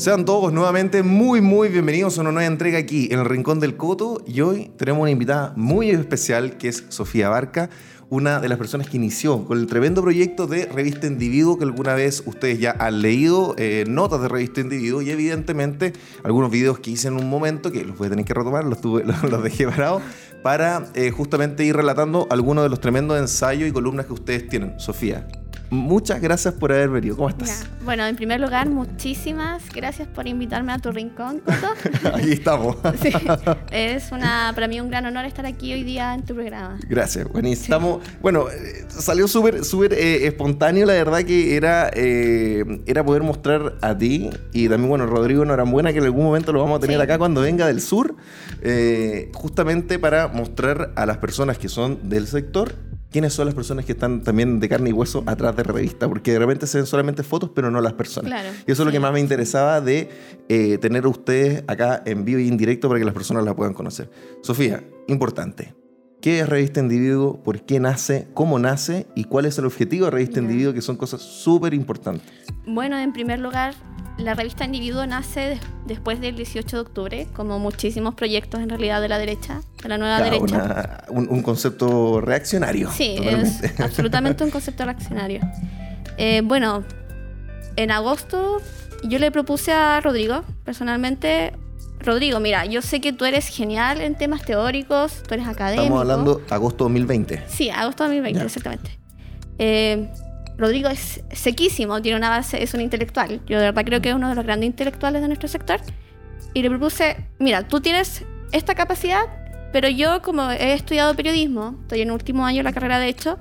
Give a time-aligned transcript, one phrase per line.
[0.00, 3.76] Sean todos nuevamente muy, muy bienvenidos a una nueva entrega aquí en el Rincón del
[3.76, 4.24] Coto.
[4.26, 7.68] Y hoy tenemos una invitada muy especial que es Sofía Barca,
[8.08, 11.92] una de las personas que inició con el tremendo proyecto de Revista Individuo, que alguna
[11.92, 15.92] vez ustedes ya han leído eh, notas de Revista Individuo y evidentemente
[16.24, 18.80] algunos videos que hice en un momento, que los voy a tener que retomar, los,
[19.42, 20.00] dejé parados,
[20.42, 24.80] para eh, justamente ir relatando algunos de los tremendos ensayos y columnas que ustedes tienen.
[24.80, 25.28] Sofía,
[25.70, 27.16] muchas gracias por haber venido.
[27.16, 27.66] ¿Cómo estás?
[27.84, 32.08] Bueno, en primer lugar, muchísimas gracias por invitarme a tu rincón, Coto.
[32.14, 32.76] Aquí estamos.
[33.00, 33.12] sí,
[33.70, 36.78] es una, para mí un gran honor estar aquí hoy día en tu programa.
[36.88, 38.00] Gracias, buenísimo.
[38.20, 43.76] Bueno, eh, salió súper súper eh, espontáneo, la verdad que era, eh, era poder mostrar
[43.80, 47.00] a ti y también, bueno, Rodrigo enhorabuena que en algún momento lo vamos a tener
[47.00, 48.16] acá cuando venga del sur,
[49.32, 52.74] justamente para mostrar a las personas que son del sector
[53.10, 56.08] quiénes son las personas que están también de carne y hueso atrás de la revista,
[56.08, 58.44] porque de repente se ven solamente fotos, pero no las personas.
[58.66, 60.08] y eso es lo que más me interesaba de
[60.48, 63.54] eh, tener a ustedes acá en vivo y en directo para que las personas la
[63.54, 64.10] puedan conocer.
[64.42, 65.74] Sofía, importante.
[66.20, 67.42] ¿Qué es Revista Individuo?
[67.42, 68.28] ¿Por qué nace?
[68.34, 69.06] ¿Cómo nace?
[69.14, 70.74] ¿Y cuál es el objetivo de Revista Individuo?
[70.74, 72.30] Que son cosas súper importantes.
[72.66, 73.74] Bueno, en primer lugar,
[74.22, 79.08] la revista Individuo nace después del 18 de octubre, como muchísimos proyectos en realidad de
[79.08, 81.04] la derecha, de la nueva derecha.
[81.08, 82.90] un, concepto reaccionario.
[82.90, 85.40] Sí, es absolutamente un concepto reaccionario.
[86.16, 86.84] Eh, bueno,
[87.76, 88.60] en agosto
[89.04, 91.52] yo le propuse a Rodrigo, personalmente,
[92.00, 95.84] Rodrigo, mira, yo sé que tú eres genial en temas teóricos, tú eres académico.
[95.84, 97.44] Estamos hablando agosto 2020.
[97.48, 98.98] Sí, agosto 2020, exactamente.
[99.58, 100.08] Eh,
[100.60, 103.40] Rodrigo es sequísimo, tiene una base, es un intelectual.
[103.46, 105.80] Yo de verdad creo que es uno de los grandes intelectuales de nuestro sector.
[106.54, 109.22] Y le propuse, mira, tú tienes esta capacidad,
[109.72, 113.08] pero yo como he estudiado periodismo, estoy en el último año de la carrera de
[113.08, 113.38] hecho,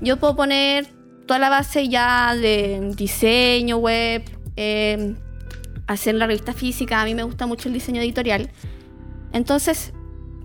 [0.00, 0.86] yo puedo poner
[1.26, 4.22] toda la base ya de diseño web,
[4.56, 5.14] eh,
[5.86, 8.50] hacer la revista física, a mí me gusta mucho el diseño editorial.
[9.32, 9.92] Entonces,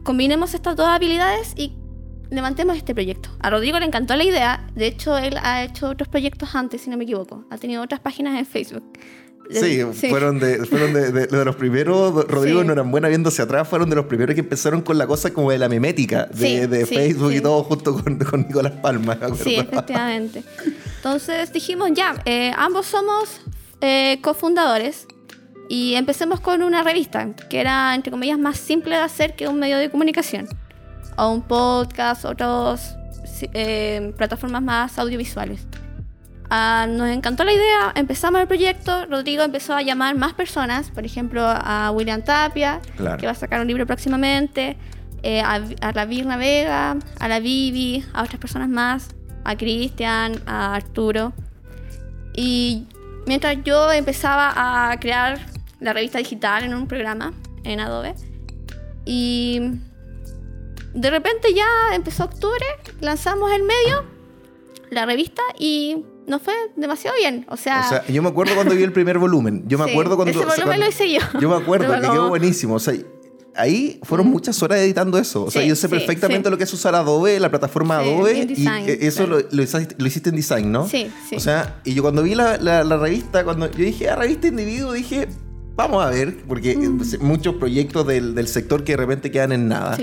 [0.04, 1.74] combinemos estas dos habilidades y
[2.32, 3.30] levantemos este proyecto.
[3.40, 6.90] A Rodrigo le encantó la idea, de hecho él ha hecho otros proyectos antes, si
[6.90, 8.84] no me equivoco, ha tenido otras páginas en Facebook.
[9.50, 13.98] Sí, fueron, de, fueron de, los primeros, Rodrigo no eran buena viéndose atrás, fueron de
[13.98, 17.64] los primeros que empezaron con la cosa como de la mimética de, Facebook y todo
[17.66, 19.18] junto con, con Nicolás Palma.
[19.44, 20.44] Sí, efectivamente.
[20.96, 23.42] Entonces dijimos, ya, eh, ambos somos
[23.82, 25.06] eh, cofundadores
[25.68, 29.60] y empecemos con una revista que era, entre comillas, más simple de hacer que un
[29.60, 30.48] medio de comunicación
[31.18, 32.96] o un podcast, otras
[33.54, 35.68] eh, plataformas más audiovisuales.
[36.54, 41.06] Ah, nos encantó la idea, empezamos el proyecto, Rodrigo empezó a llamar más personas, por
[41.06, 44.76] ejemplo a William Tapia, que va a sacar un libro próximamente,
[45.24, 45.60] eh, a,
[45.94, 51.32] la Virna Vega, a la Vivi, a otras personas más, a Cristian, a Arturo.
[52.36, 52.86] Y
[53.28, 54.52] mientras yo empezaba
[54.92, 55.40] a crear
[55.80, 57.32] la revista digital en un programa
[57.64, 58.14] en Adobe,
[59.06, 59.80] y
[60.94, 62.66] de repente ya empezó octubre,
[63.00, 64.06] lanzamos el medio,
[64.90, 67.46] la revista y nos fue demasiado bien.
[67.50, 69.64] O sea, yo me acuerdo cuando vi el primer volumen.
[69.68, 70.32] Yo me acuerdo cuando.
[70.40, 71.20] Ese volumen lo hice yo.
[71.40, 72.76] Yo me acuerdo que quedó buenísimo.
[72.76, 72.94] O sea,
[73.56, 75.44] ahí fueron muchas horas editando eso.
[75.44, 78.48] O sea, yo sé perfectamente lo que es usar Adobe, la plataforma Adobe.
[78.56, 79.64] y eso lo, lo,
[80.08, 80.88] hiciste en design, ¿no?
[80.88, 81.36] Sí, sí.
[81.36, 84.48] O sea, y yo cuando vi la, la, la revista, cuando yo dije, ah, revista
[84.48, 85.28] individuo, dije,
[85.76, 87.22] vamos a ver, porque mm.
[87.22, 89.98] muchos proyectos del, del, sector que de repente quedan en nada.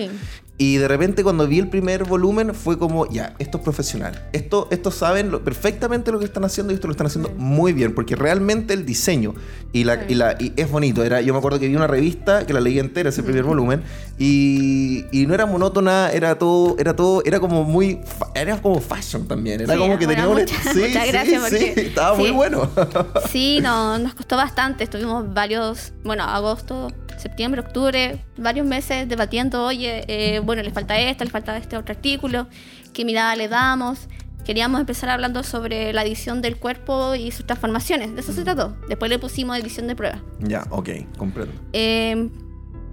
[0.58, 0.64] Sí.
[0.68, 4.28] Y de repente cuando vi el primer volumen fue como, ya, esto es profesional.
[4.32, 7.94] Esto, estos saben perfectamente lo que están haciendo y esto lo están haciendo muy bien,
[7.94, 9.34] porque realmente el diseño
[9.72, 11.04] y, la, y, la, y es bonito.
[11.04, 13.84] Era, yo me acuerdo que vi una revista que la leí entera, ese primer volumen,
[14.18, 18.00] y, y, no era monótona, era todo, era todo, era como muy,
[18.34, 19.60] era como fashion también.
[19.60, 20.26] Era como que tenía
[20.72, 22.68] sí, muchas gracias sí, sí, estaba muy bueno.
[23.30, 24.82] sí, no, nos costó bastante.
[24.82, 26.88] Estuvimos varios, bueno, agosto
[27.18, 31.94] septiembre, octubre, varios meses debatiendo, oye, eh, bueno, le falta esta, le falta este otro
[31.94, 32.46] artículo,
[32.94, 34.08] qué mirada le damos.
[34.46, 38.74] Queríamos empezar hablando sobre la edición del cuerpo y sus transformaciones, de eso se trató.
[38.88, 40.22] Después le pusimos edición de prueba.
[40.40, 40.88] Ya, ok,
[41.18, 41.52] comprendo.
[41.74, 42.30] Eh,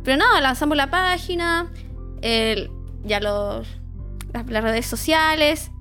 [0.03, 1.71] pero nada, lanzamos la página,
[2.21, 3.65] ya los,
[4.33, 5.71] las redes sociales,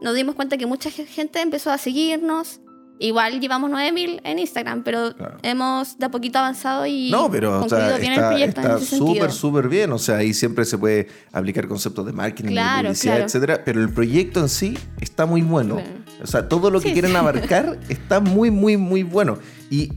[0.00, 2.62] nos dimos cuenta que mucha gente empezó a seguirnos,
[3.00, 7.64] Igual llevamos 9000 en Instagram, pero hemos de a poquito avanzado y no, pero
[8.00, 8.60] bien el proyecto.
[8.60, 9.92] Está súper, súper bien.
[9.92, 13.62] O sea, ahí siempre se puede aplicar conceptos de marketing, de publicidad, etcétera.
[13.64, 15.80] Pero el proyecto en sí está muy bueno.
[16.22, 19.38] O sea, todo lo que quieren abarcar está muy, muy, muy bueno.
[19.70, 19.92] Y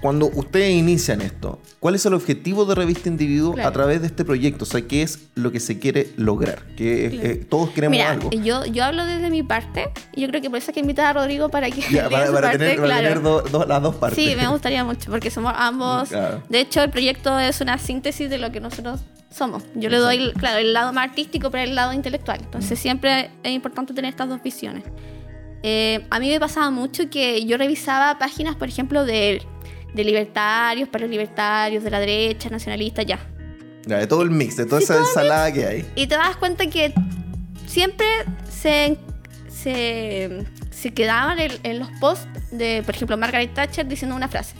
[0.00, 3.68] cuando ustedes inician esto, ¿cuál es el objetivo de Revista Individuo Claro.
[3.68, 4.62] a través de este proyecto?
[4.62, 6.62] O sea, ¿qué es lo que se quiere lograr?
[6.76, 7.28] Que Claro.
[7.28, 8.30] eh, todos queremos Mira, algo.
[8.30, 11.06] yo, yo hablo desde mi parte y yo creo que por eso es que invitar
[11.06, 13.02] a Rodrigo para que Ya, para, parte, tener, para claro.
[13.08, 14.24] tener do- do- las dos partes.
[14.24, 16.10] Sí, me gustaría mucho porque somos ambos.
[16.48, 19.00] De hecho, el proyecto es una síntesis de lo que nosotros
[19.30, 19.64] somos.
[19.74, 22.38] Yo le doy, claro, el lado más artístico, pero el lado intelectual.
[22.42, 24.84] Entonces, siempre es importante tener estas dos visiones.
[25.64, 29.42] Eh, a mí me pasaba mucho que yo revisaba páginas, por ejemplo, de,
[29.94, 33.18] de libertarios, para los libertarios, de la derecha, nacionalistas, ya.
[33.86, 35.84] Ya, de todo el mix, de toda esa ensalada que hay.
[35.96, 36.94] Y te das cuenta que
[37.66, 38.06] siempre
[38.48, 38.96] se,
[39.48, 44.54] se, se quedaban en, en los posts de, por ejemplo, Margaret Thatcher diciendo una frase.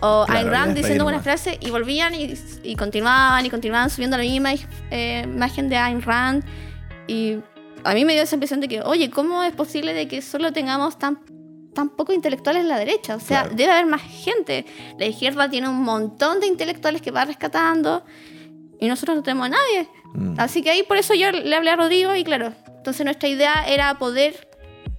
[0.00, 2.34] O Claro, Ayn Rand diciendo una frase y volvían y,
[2.64, 4.52] y continuaban y continuaban subiendo la misma
[4.90, 6.44] eh, imagen de Ayn Rand.
[7.06, 7.36] Y
[7.84, 10.52] a mí me dio esa impresión de que, oye, ¿cómo es posible de que solo
[10.52, 11.20] tengamos tan,
[11.74, 13.16] tan pocos intelectuales en la derecha?
[13.16, 13.56] O sea, Claro.
[13.56, 14.66] debe haber más gente.
[14.98, 18.04] La izquierda tiene un montón de intelectuales que va rescatando
[18.80, 19.88] y nosotros no tenemos a nadie.
[20.14, 20.34] Mm.
[20.38, 23.64] Así que ahí por eso yo le hablé a Rodrigo y claro, entonces nuestra idea
[23.66, 24.48] era poder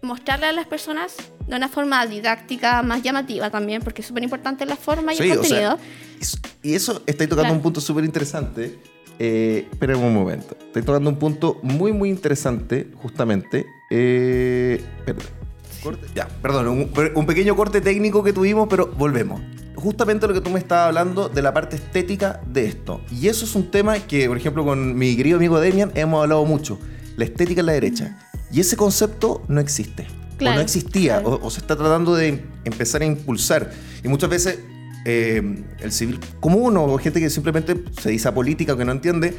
[0.02, 1.16] mostrarle a las personas
[1.48, 5.24] de una forma didáctica, más llamativa también, porque es súper importante la forma y Sí,
[5.24, 5.78] el o contenido.
[5.78, 5.88] sea,
[6.20, 7.56] eso- y eso, estáis tocando Claro.
[7.56, 8.80] un punto súper interesante.
[9.20, 10.58] Eh, esperen un momento.
[10.60, 13.66] Estáis tocando un punto muy, muy interesante, justamente.
[13.92, 15.43] Eh, espérate.
[15.84, 19.42] Corte- Ya, perdón, un, un pequeño corte técnico que tuvimos, pero volvemos.
[19.76, 23.02] Justamente lo que tú me estabas hablando de la parte estética de esto.
[23.12, 26.46] Y eso es un tema que, por ejemplo, con mi querido amigo Demian hemos hablado
[26.46, 26.80] mucho.
[27.18, 28.18] La estética en la derecha.
[28.52, 30.08] Y ese concepto no existe.
[30.54, 31.20] o no existía.
[31.22, 31.36] claro.
[31.42, 33.72] O, o se está tratando de empezar a impulsar.
[34.04, 34.60] Y muchas veces
[35.06, 39.36] eh, el civil común o gente que simplemente se dice política o que no entiende,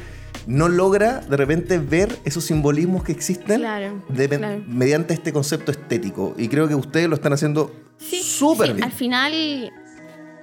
[0.47, 4.63] no logra de repente ver esos simbolismos que existen Claro, de- claro.
[4.67, 6.35] mediante este concepto estético.
[6.37, 8.83] Y creo que ustedes lo están haciendo súper sí, bien.
[8.83, 9.33] Al final,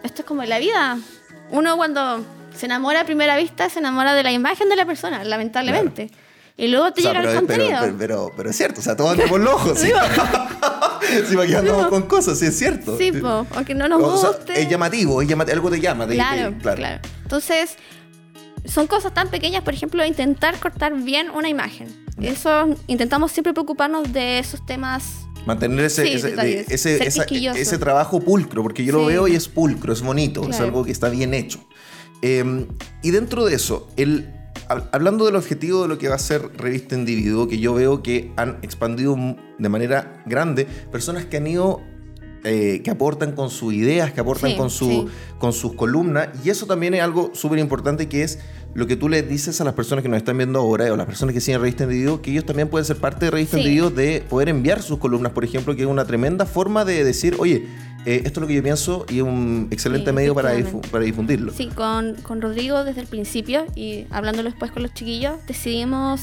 [0.03, 0.99] esto es como en la vida.
[1.51, 2.25] Uno cuando
[2.57, 6.11] se enamora a primera vista se enamora de la imagen de la persona, lamentablemente.
[6.57, 7.81] Y luego te O sea, llega el pero, pero, contenido.
[7.83, 9.79] pero, pero- pero es cierto, o sea, todos andamos locos.
[9.79, 9.91] ¿sí?
[11.29, 12.97] Sí, aquí andamos con cosas, sí, es cierto.
[12.99, 14.61] Sí, po, aunque no nos O sea, guste.
[14.61, 16.07] es llamativo, es llamativo, algo te llama.
[16.07, 17.77] te- Claro, te- claro, Entonces,
[18.65, 21.89] son cosas tan pequeñas, por ejemplo, intentar cortar bien una imagen.
[22.21, 25.05] Eso, intentamos siempre preocuparnos de esos temas.
[25.47, 29.49] Mantener ese, Sí, ese, de- ese, esa- trabajo pulcro, porque yo lo veo y es
[29.49, 30.65] pulcro, es bonito, es Claro.
[30.67, 31.59] algo que está bien hecho.
[32.21, 32.67] Eh,
[33.03, 34.29] y dentro de eso, el,
[34.93, 38.33] hablando del objetivo de lo que va a ser Revista Individuo, que yo veo que
[38.37, 39.17] han expandido
[39.59, 41.81] de manera grande, personas que han ido,
[42.45, 45.09] eh, que aportan con sus ideas, que aportan Sí, con, su, sí.
[45.39, 48.41] con sus columnas, y eso también es algo súper importante que es
[48.75, 51.07] lo que tú les dices a las personas que nos están viendo ahora o las
[51.07, 53.63] personas que siguen Revista Individuo, que ellos también pueden ser parte de Revista Sí.
[53.63, 57.37] Individuo de poder enviar sus columnas, por ejemplo, que es una tremenda forma de decir,
[57.39, 57.67] oye,
[58.07, 60.81] eh, esto es lo que yo pienso y es un excelente Sí, medio para, difu-
[60.91, 61.53] para difundirlo.
[61.53, 66.21] Sí, con, con Rodrigo desde el principio y hablándolo después con los chiquillos, decidimos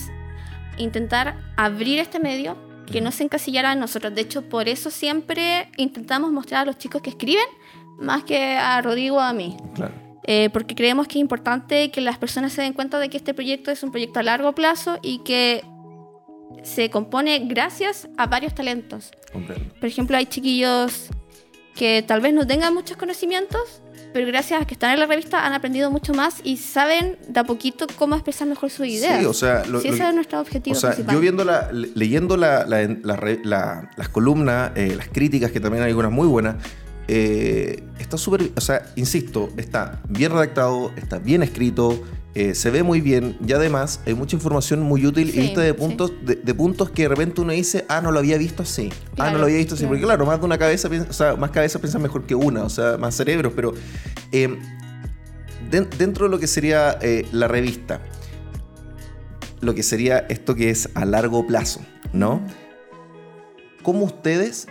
[0.78, 2.58] intentar abrir este medio,
[2.92, 4.16] que no se encasillara en nosotros.
[4.16, 7.46] De hecho, por eso siempre intentamos mostrar a los chicos que escriben
[8.00, 9.58] más que a Rodrigo o a mí.
[9.76, 9.94] Claro.
[10.26, 13.34] Eh, porque creemos que es importante que las personas se den cuenta de que este
[13.34, 15.64] proyecto es un proyecto a largo plazo y que
[16.64, 19.12] se compone gracias a varios talentos.
[19.32, 19.74] comprendo.
[19.76, 21.10] Por ejemplo, hay chiquillos
[21.80, 23.82] que tal vez no tengan muchos conocimientos,
[24.12, 27.40] pero gracias a que están en la revista han aprendido mucho más y saben de
[27.40, 29.20] a poquito cómo expresar mejor sus ideas.
[29.20, 31.16] Sí, o sea, lo- Sí, ese que- es nuestro objetivo O sea, principal.
[31.16, 35.90] yo viendo la, le- leyendo la- la- las columnas, eh, las críticas, que también hay
[35.92, 36.56] algunas muy buenas,
[37.08, 42.04] eh, está súper, o sea, insisto, está bien redactado, está bien escrito,
[42.36, 45.62] eh, se ve muy bien y además hay mucha información muy útil Sí, y vista
[45.62, 45.78] de sí.
[45.78, 48.92] puntos, de, de puntos que de repente uno dice, ah, no lo había visto así,
[49.18, 49.90] ah, no lo había visto así, claro.
[49.90, 52.64] porque claro, más de una cabeza, piensa- o sea, más cabezas piensan mejor que una,
[52.64, 53.74] o sea, más cerebros, pero
[54.32, 54.58] eh,
[55.72, 58.00] den- dentro de lo que sería eh, la revista,
[59.62, 61.82] lo que sería esto que es a largo plazo,
[62.14, 62.42] ¿no?
[63.84, 64.68] ¿Cómo ustedes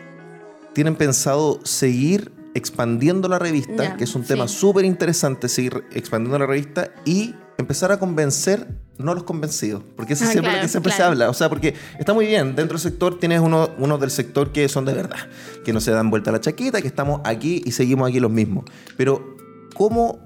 [0.74, 6.46] tienen pensado seguir expandiendo la revista, que es un tema súper interesante, seguir expandiendo la
[6.46, 8.66] revista y empezar a convencer
[8.98, 9.82] no los convencidos?
[9.96, 11.28] Porque eso Ah, es siempre lo que siempre se habla.
[11.28, 14.68] O sea, porque está muy bien, dentro del sector tienes uno, uno del sector que
[14.68, 15.18] son de verdad,
[15.64, 18.64] que no se dan vuelta la chaqueta, que estamos aquí y seguimos aquí los mismos.
[18.96, 19.36] Pero,
[19.74, 20.20] ¿cómo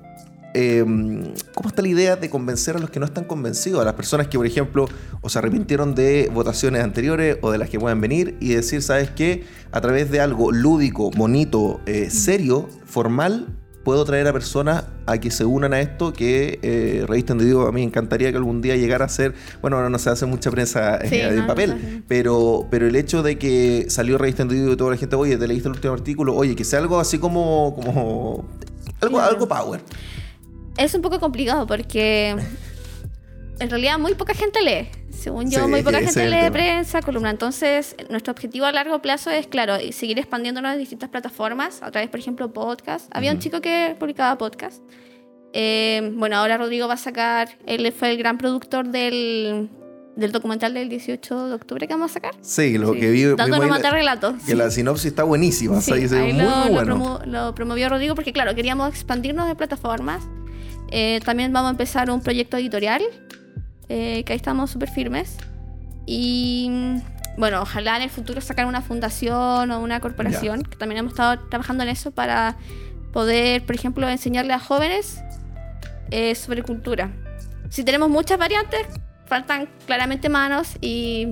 [0.55, 0.85] eh,
[1.55, 3.81] ¿cómo está la idea de convencer a los que no están convencidos?
[3.81, 4.87] A las personas que, por ejemplo,
[5.23, 9.11] o se arrepintieron de votaciones anteriores o de las que puedan venir y decir, ¿sabes
[9.11, 9.45] qué?
[9.71, 15.31] A través de algo lúdico, bonito, eh, serio, formal, puedo traer a personas a que
[15.31, 19.05] se unan a esto que eh, Revista a mí me encantaría que algún día llegara
[19.05, 22.87] a ser, bueno, ahora no se hace mucha prensa eh, Sí, no papel, pero, pero
[22.87, 25.95] el hecho de que salió Revista y toda la gente, oye, te leíste el último
[25.95, 28.49] artículo, oye, que sea algo así como, como
[29.01, 29.81] Algo, algo power.
[30.77, 32.37] Es un poco complicado porque
[33.61, 34.89] en realidad muy poca gente lee.
[35.11, 37.31] Según yo, Sí, muy poca gente lee prensa, columna.
[37.31, 42.09] Entonces, nuestro objetivo a largo plazo es, claro, seguir expandiéndonos en distintas plataformas, a través,
[42.11, 43.09] por ejemplo, podcast.
[43.15, 43.45] Había un Ujú.
[43.45, 44.83] chico que publicaba podcast.
[45.53, 49.69] Eh, bueno, ahora Rodrigo va a sacar, él fue el gran productor del,
[50.17, 52.35] del documental del 18 de octubre que vamos a sacar.
[52.41, 53.01] Sí, lo Sí.
[53.01, 53.27] que vi.
[53.27, 54.35] Vimos ahí matar la- relatos.
[54.45, 54.55] que sí.
[54.55, 55.77] la sinopsis está buenísima.
[55.77, 56.97] o sea, Sí, y se ve ahí muy, lo, muy lo bueno.
[56.97, 60.23] promo- lo promovió Rodrigo porque, claro, queríamos expandirnos de plataformas.
[60.91, 63.03] Eh, también vamos a empezar un proyecto editorial,
[63.89, 65.37] eh, que ahí estamos súper firmes.
[66.07, 66.97] Y mm,
[67.39, 71.41] bueno, ojalá en el futuro sacar una fundación o una corporación, que también hemos estado
[71.49, 72.57] trabajando en eso para
[73.13, 75.23] poder, por ejemplo, enseñarle a jóvenes
[76.11, 77.11] eh, sobre cultura.
[77.71, 78.87] Si tenemos muchas variantes,
[79.27, 81.29] faltan claramente manos y,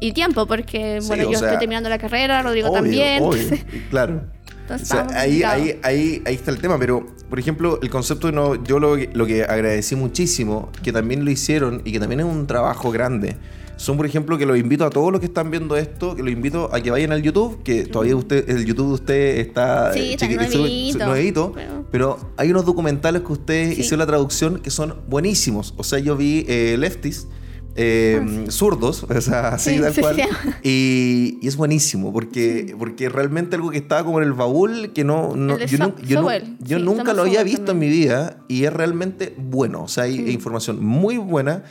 [0.00, 3.22] y tiempo, porque Sí, bueno, yo sea, estoy terminando la carrera, Rodrigo Obvio, también.
[3.22, 3.58] obvio,
[3.90, 4.22] claro.
[4.64, 8.30] Entonces O sea, ahí, ahí, ahí, ahí está el tema, pero por ejemplo, el concepto
[8.32, 12.26] no, yo lo, lo que agradecí muchísimo, que también lo hicieron y que también es
[12.26, 13.36] un trabajo grande,
[13.76, 16.32] son por ejemplo que los invito a todos los que están viendo esto, que los
[16.32, 19.98] invito a que vayan al YouTube, que todavía usted, el YouTube de usted está, Sí,
[20.00, 23.80] eh, está chiqui- nuevito, su- nuevito, pero- pero hay unos documentales que ustedes Sí.
[23.80, 25.74] hicieron la traducción que son buenísimos.
[25.76, 27.26] O sea, yo vi eh, Lefties.
[27.76, 30.16] Eh, zurdos, o sea, así Sí, tal cual.
[30.16, 30.22] sí.
[30.62, 35.04] Y, y es buenísimo, porque, porque realmente algo que estaba como en el baúl, que
[35.04, 35.34] no,
[35.66, 39.82] yo, So- nunca lo había visto en mi vida y es realmente bueno.
[39.82, 41.64] O sea, hay información muy buena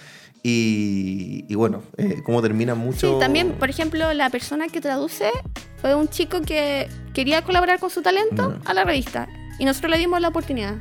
[0.44, 3.14] y, y bueno, eh, como termina mucho...
[3.14, 5.30] Sí, también, por ejemplo, la persona que traduce
[5.78, 8.68] fue un chico que quería colaborar con su talento Mm.
[8.68, 9.28] a la revista.
[9.60, 10.76] Y nosotros le dimos la oportunidad.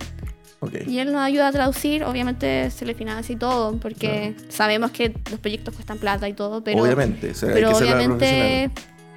[0.86, 5.14] Y él nos ayuda a traducir, obviamente se le financia y todo, porque sabemos que
[5.30, 8.70] los proyectos cuestan plata y todo, pero, obviamente, o sea, hay pero que obviamente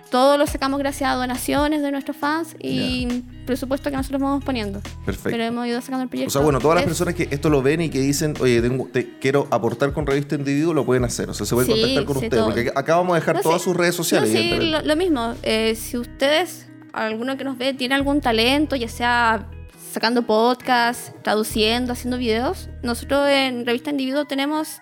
[0.10, 4.80] todo lo sacamos gracias a donaciones de nuestros fans y presupuesto que nosotros vamos poniendo.
[5.06, 5.30] Perfecto.
[5.32, 6.30] Pero hemos ido sacando el proyecto.
[6.30, 8.62] O sea, bueno, todas las Es- personas que esto lo ven y que dicen, oye,
[8.62, 11.30] tengo- te quiero aportar con Revista Individuo, lo pueden hacer.
[11.30, 12.44] O sea, se pueden Sí, contactar con sí, ustedes.
[12.44, 12.54] todo.
[12.54, 13.66] Porque acá vamos a dejar No, todas sí.
[13.66, 15.34] sus redes sociales, No, sí, lo, lo mismo.
[15.44, 19.48] Eh, si ustedes, alguno que nos ve, tiene algún talento, ya sea
[19.96, 24.82] sacando podcast, traduciendo, haciendo videos, nosotros en Revista Individuo tenemos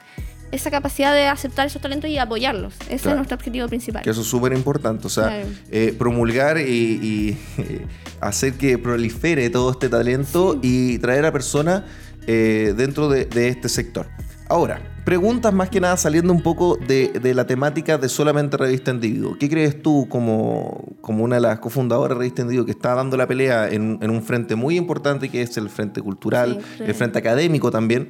[0.51, 2.73] esa capacidad de aceptar esos talentos y apoyarlos.
[2.89, 3.09] Ese Claro.
[3.11, 4.01] es nuestro objetivo principal.
[4.01, 5.05] Que eso es súper importante.
[5.05, 5.47] O sea, Claro.
[5.69, 7.85] eh, promulgar y, y, eh,
[8.21, 11.83] hacer que prolifere todo este talento y traer a personas
[12.25, 14.07] eh, dentro de, de este sector.
[14.53, 18.91] Ahora, preguntas más que nada saliendo un poco de, de la temática de solamente Revista
[18.91, 19.35] Individuo.
[19.39, 23.17] ¿Qué crees tú como, como una de las cofundadoras de Revista Individuo que está dando
[23.17, 26.83] la pelea en, en un frente muy importante que es el frente cultural, Sí, sí.
[26.85, 28.09] el frente académico también?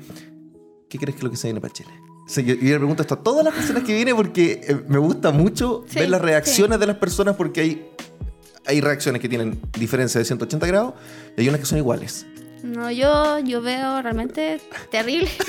[0.89, 1.91] ¿Qué crees que es lo que se viene para Chile?
[2.27, 4.97] Sea, yo, yo le pregunto esto a todas las personas que vienen porque eh, me
[4.97, 6.25] gusta mucho Sí, ver las sí.
[6.25, 7.89] reacciones de las personas porque hay,
[8.65, 10.93] hay reacciones que tienen diferencia de 180 grados
[11.37, 12.25] y hay unas que son iguales.
[12.63, 15.29] No, yo, yo veo realmente terrible.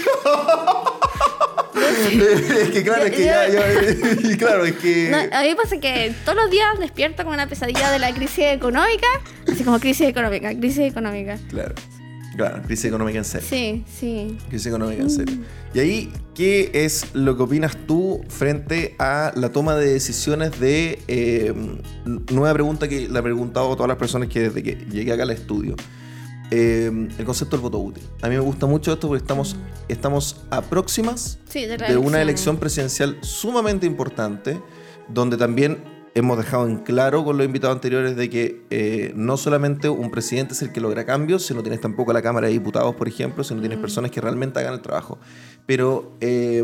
[1.76, 3.46] es que claro, es que ya,
[4.38, 5.10] claro, es que...
[5.10, 8.12] No, a mí me pasa que todos los días despierto con una pesadilla de la
[8.12, 9.06] crisis económica,
[9.46, 11.38] así como crisis económica, crisis económica.
[11.50, 11.76] Claro,
[12.36, 13.46] claro, crisis económica en serio.
[13.48, 14.36] Sí, sí.
[14.48, 15.36] Crisis económica en serio.
[15.72, 20.98] Y ahí, ¿qué es lo que opinas tú frente a la toma de decisiones de...
[21.06, 21.54] eh,
[22.04, 25.22] nueva pregunta que le he preguntado a todas las personas que desde que llegué acá
[25.22, 25.76] al estudio.
[26.50, 28.02] Eh, el concepto del voto útil.
[28.22, 29.56] A mí me gusta mucho esto porque estamos,
[29.88, 34.60] estamos a próximas Sí, de, de una elección presidencial sumamente importante,
[35.08, 35.82] donde también
[36.16, 40.54] hemos dejado en claro con los invitados anteriores de que eh, no solamente un presidente
[40.54, 43.58] es el que logra cambios, sino tienes tampoco la Cámara de Diputados, por ejemplo, sino
[43.60, 45.18] tienes personas que realmente hagan el trabajo.
[45.66, 46.62] Pero eh,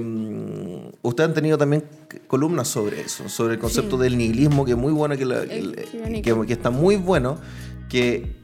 [1.02, 1.84] ustedes han tenido también
[2.28, 4.02] columnas sobre eso, sobre el concepto Sí.
[4.04, 5.74] del nihilismo, que es muy bueno, que, la- El
[6.22, 7.38] que- que está muy bueno,
[7.88, 8.38] que...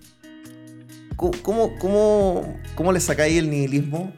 [1.17, 4.13] ¿Cómo, cómo, cómo le sacáis el nihilismo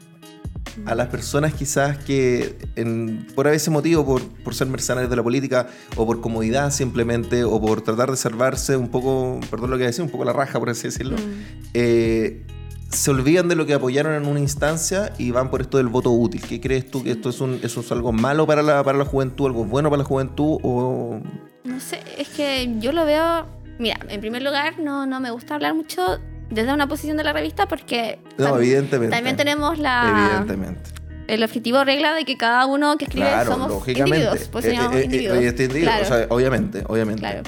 [0.85, 5.23] a las personas quizás que en- por ese motivo, por, por ser mercenarios de la
[5.23, 9.81] política o por comodidad simplemente o por tratar de salvarse un poco, perdón lo que
[9.81, 11.43] voy a decir, un poco la raja por así decirlo, Mm.
[11.73, 12.45] eh,
[12.89, 16.11] se olvidan de lo que apoyaron en una instancia y van por esto del voto
[16.11, 16.41] útil.
[16.41, 19.05] ¿Qué crees tú que esto es, un, eso es algo malo para la, para la
[19.05, 21.19] juventud, algo bueno para la juventud o...
[21.65, 23.45] No sé, es que yo lo veo.
[23.77, 27.33] Mira, en primer lugar, no, no me gusta hablar mucho desde una posición de la
[27.33, 29.15] revista porque No, tam- evidentemente.
[29.15, 30.91] también tenemos la, Evidentemente.
[31.27, 34.17] el objetivo regla de que cada uno que escribe Claro, somos lógicamente.
[34.17, 34.41] individuos.
[34.47, 35.37] Eh, posicionamos eh, eh, individuos.
[35.37, 37.19] eh, este individuo, Claro, o sea, obviamente, obviamente.
[37.21, 37.41] claro.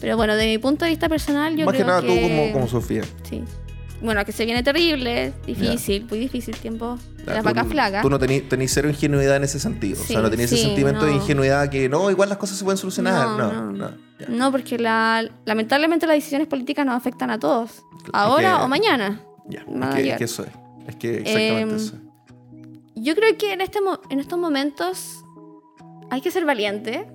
[0.00, 2.08] Pero bueno, de mi punto de vista personal, yo Más que creo nada que.
[2.14, 3.02] tú como, como Sofía.
[3.28, 3.42] Sí.
[4.02, 8.02] Bueno, que se viene terrible, difícil, muy difícil tiempo de Ya, las tú- vacas flacas.
[8.02, 9.94] Tú no tenés, cero ingenuidad en ese sentido.
[9.94, 11.16] o sea, Sí, no tenés ese sí, sentimiento de no.
[11.16, 13.26] ingenuidad que no, igual las cosas se pueden solucionar.
[13.38, 13.90] No, No, no.
[14.20, 14.26] No.
[14.26, 14.28] ya.
[14.28, 17.82] No, porque la, lamentablemente las decisiones políticas nos afectan a todos.
[18.12, 19.20] Ahora que- o mañana.
[19.48, 20.50] Ya, es que, es que eso es.
[20.88, 21.94] Es que exactamente Em, eso.
[22.94, 23.78] Yo creo que en, este
[24.10, 25.22] en estos momentos
[26.10, 27.06] hay que ser valiente.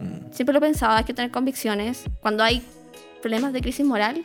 [0.00, 0.32] Mm.
[0.32, 2.04] Siempre lo he pensado, hay que tener convicciones.
[2.20, 2.62] Cuando hay
[3.20, 4.22] problemas de crisis moral,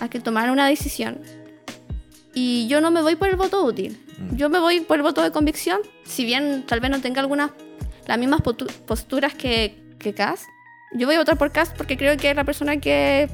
[0.00, 1.18] hay que tomar una decisión.
[2.34, 4.00] Y yo no me voy por el voto útil.
[4.18, 4.36] Mm.
[4.36, 5.80] Yo me voy por el voto de convicción.
[6.04, 7.50] Si bien tal vez no tenga algunas
[8.06, 10.42] las mismas posturas que, que Cass,
[10.94, 13.28] yo voy a votar por Cass porque creo que es la persona que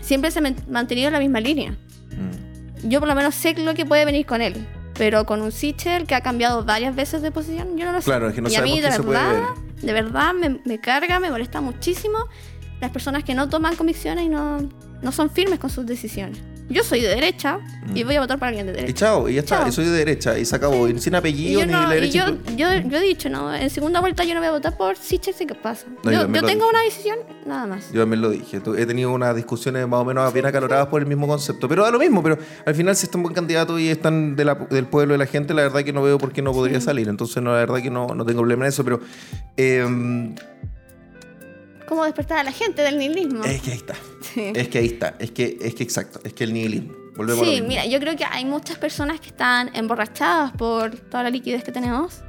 [0.00, 1.72] siempre se ha man- mantenido en la misma línea.
[1.72, 2.88] Mm.
[2.88, 4.66] Yo por lo menos sé lo que puede venir con él.
[4.96, 8.04] Pero con un Sichel que ha cambiado varias veces de posición, yo no lo sé.
[8.04, 9.42] Claro, es que no y a mí de verdad,
[9.82, 12.16] de verdad me, me carga, me molesta muchísimo
[12.80, 14.58] las personas que no toman convicciones y no,
[15.02, 16.40] no son firmes con sus decisiones.
[16.70, 17.58] Yo soy de derecha
[17.94, 18.06] y Mm.
[18.06, 19.06] voy a votar por alguien de Y derecha.
[19.06, 19.58] chao, y ya está.
[19.58, 19.68] Chao.
[19.68, 20.88] Y soy de derecha y se acabó.
[20.88, 22.26] Y sin Y apellido ni de y derecha.
[22.30, 24.96] yo, yo, yo he dicho, no, en segunda vuelta yo no voy a votar por
[24.96, 25.86] sé qué pasa.
[26.02, 27.92] No, yo tengo una decisión, nada más.
[27.92, 28.62] Yo también lo dije.
[28.78, 31.68] He tenido unas discusiones más o menos bien acaloradas por el mismo concepto.
[31.68, 32.22] Pero da lo mismo.
[32.22, 35.18] Pero al final, si es un buen candidato y están de la- del pueblo de
[35.18, 37.08] la gente, la verdad que no veo por qué no podría salir.
[37.08, 38.82] Entonces, no, la verdad que no, no tengo problema en eso.
[38.84, 39.00] Pero
[39.58, 40.34] em,
[41.86, 43.44] ¿Cómo despertar a la gente del nihilismo?
[43.44, 43.94] es que ahí está.
[44.34, 44.52] Sí.
[44.54, 45.14] Es que ahí está.
[45.18, 46.20] Es que, es que exacto.
[46.24, 46.92] Es que el nihilismo.
[47.16, 51.30] Volvemos Sí, mira, yo creo que hay muchas personas que están emborrachadas por toda la
[51.30, 52.22] liquidez que tenemos.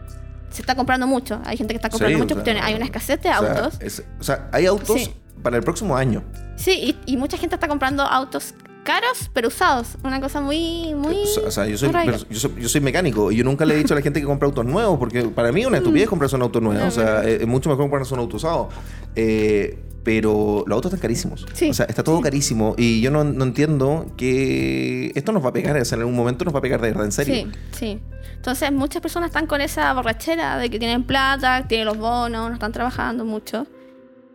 [0.51, 1.41] Se está comprando mucho.
[1.43, 2.63] Hay gente que está comprando Sí, muchas o sea, cuestiones.
[2.63, 3.81] Hay una escasez de O sea, autos.
[3.81, 5.13] es- o sea, hay autos Sí.
[5.41, 6.24] para el próximo año.
[6.55, 9.97] Sí, y, y mucha gente está comprando autos caros, pero usados.
[10.03, 11.15] Una cosa muy, muy.
[11.24, 13.65] O sea, o sea, yo, soy, pero yo, soy, yo soy mecánico y yo nunca
[13.65, 15.77] le he dicho a la gente que compra autos nuevos porque para mí es una
[15.79, 16.85] estupidez comprarse un auto nuevo.
[16.88, 18.69] O sea, es mucho mejor comprarse un auto usado.
[19.15, 21.47] Eh, pero los autos están carísimos.
[21.53, 21.71] Sí.
[21.71, 25.53] O sea, está todo carísimo y yo no, no entiendo que esto nos va a
[25.53, 25.75] pegar.
[25.75, 27.33] O sea, en algún momento nos va a pegar de verdad, en serio.
[27.33, 28.00] Sí, sí.
[28.35, 32.53] Entonces, muchas personas están con esa borrachera de que tienen plata, tienen los bonos, no
[32.53, 33.65] están trabajando mucho.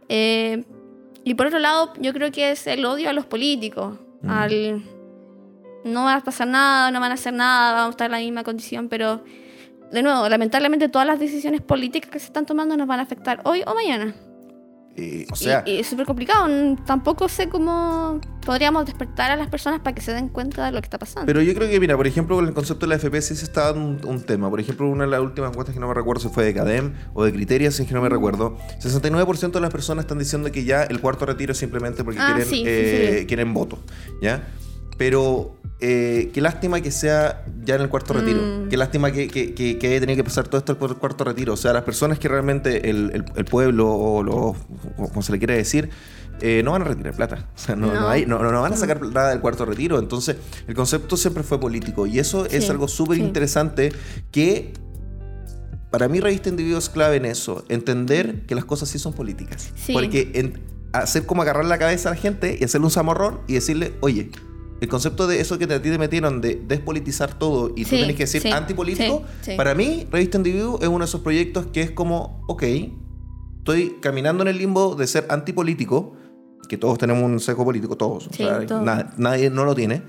[0.08, 0.64] Eh,
[1.22, 3.96] y por otro lado, yo creo que es el odio a los políticos.
[4.22, 4.30] Mm.
[4.30, 4.84] Al.
[5.84, 8.18] No va a pasar nada, no van a hacer nada, vamos a estar en la
[8.18, 9.22] misma condición, pero.
[9.92, 13.40] De nuevo, lamentablemente todas las decisiones políticas que se están tomando nos van a afectar
[13.44, 14.14] hoy o mañana.
[14.96, 16.46] Eh, o sea, y, y es súper complicado.
[16.84, 20.80] Tampoco sé cómo podríamos despertar a las personas para que se den cuenta de lo
[20.80, 21.26] que está pasando.
[21.26, 23.44] Pero yo creo que, mira, por ejemplo, con el concepto de la FP sí se
[23.44, 24.50] está dando un, un tema.
[24.50, 26.92] Por ejemplo, una de las últimas encuestas que no me recuerdo si fue de CADEM
[27.14, 28.56] o de Criterias, si es que no me recuerdo.
[28.80, 32.32] 69% de las personas están diciendo que ya el cuarto retiro es simplemente porque Ah,
[32.34, 33.26] quieren, sí, sí, eh, sí.
[33.26, 33.78] quieren voto.
[34.20, 34.48] ¿Ya?
[34.98, 38.40] Pero eh, qué lástima que sea ya en el cuarto retiro.
[38.40, 38.68] Mm.
[38.68, 41.24] Qué lástima que, que, que, que haya tenido que pasar todo esto por el cuarto
[41.24, 41.54] retiro.
[41.54, 44.56] O sea, las personas que realmente el, el- el pueblo o los,
[45.10, 45.88] como se le quiere decir,
[46.42, 47.48] eh, no van a retirar plata.
[47.54, 48.08] O sea, no, no No.
[48.08, 49.98] hay, no, no van a sacar nada del cuarto retiro.
[49.98, 50.36] Entonces,
[50.68, 52.06] el concepto siempre fue político.
[52.06, 53.22] Y eso es algo súper sí.
[53.22, 53.92] interesante
[54.30, 54.72] que
[55.90, 57.64] para mí Revista Individuo es clave en eso.
[57.68, 59.70] Entender que las cosas sí son políticas.
[59.76, 59.92] Sí.
[59.92, 60.60] Porque en-
[60.92, 64.30] hacer como agarrar la cabeza a la gente y hacerle un zamorrón y decirle, oye,
[64.80, 67.96] el concepto de eso que a ti te metieron de despolitizar todo y tú Sí,
[67.96, 71.66] tienes que decir sí, antipolítico, sí, para mí Revista Individuo es uno de esos proyectos
[71.66, 72.62] que es como, ok,
[73.58, 76.14] estoy caminando en el limbo de ser antipolítico,
[76.68, 78.82] que todos tenemos un sesgo político, todos, o Sí, sea, todos.
[78.82, 80.02] na- nadie no lo tiene,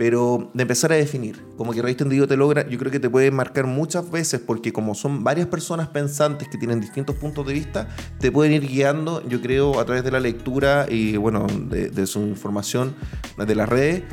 [0.00, 3.10] pero de empezar a definir, como que Revista Individuo te logra, yo creo que te
[3.10, 7.52] puede marcar muchas veces, porque como son varias personas pensantes que tienen distintos puntos de
[7.52, 7.86] vista,
[8.18, 12.06] te pueden ir guiando, yo creo, a través de la lectura y, bueno, de, de
[12.06, 12.94] su información
[13.36, 14.04] de las redes,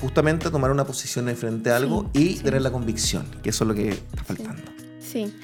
[0.00, 2.44] justamente a tomar una posición en frente a algo Sí, y sí.
[2.44, 4.62] tener la convicción, que eso es lo que está faltando.
[5.00, 5.34] Sí.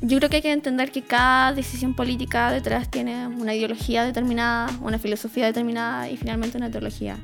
[0.00, 4.70] Yo creo que hay que entender que cada decisión política detrás tiene una ideología determinada,
[4.80, 7.18] una filosofía determinada y finalmente una teología.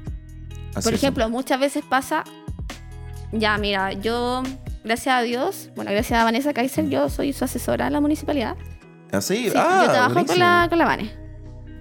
[0.74, 1.00] Así Por es.
[1.02, 2.24] ejemplo, muchas veces pasa,
[3.32, 4.42] ya mira, yo,
[4.84, 8.56] gracias a Dios, bueno, gracias a Vanessa Kaiser, yo soy su asesora en la municipalidad.
[9.12, 11.12] Así, Sí, ah, yo trabajo con la, con la Vane.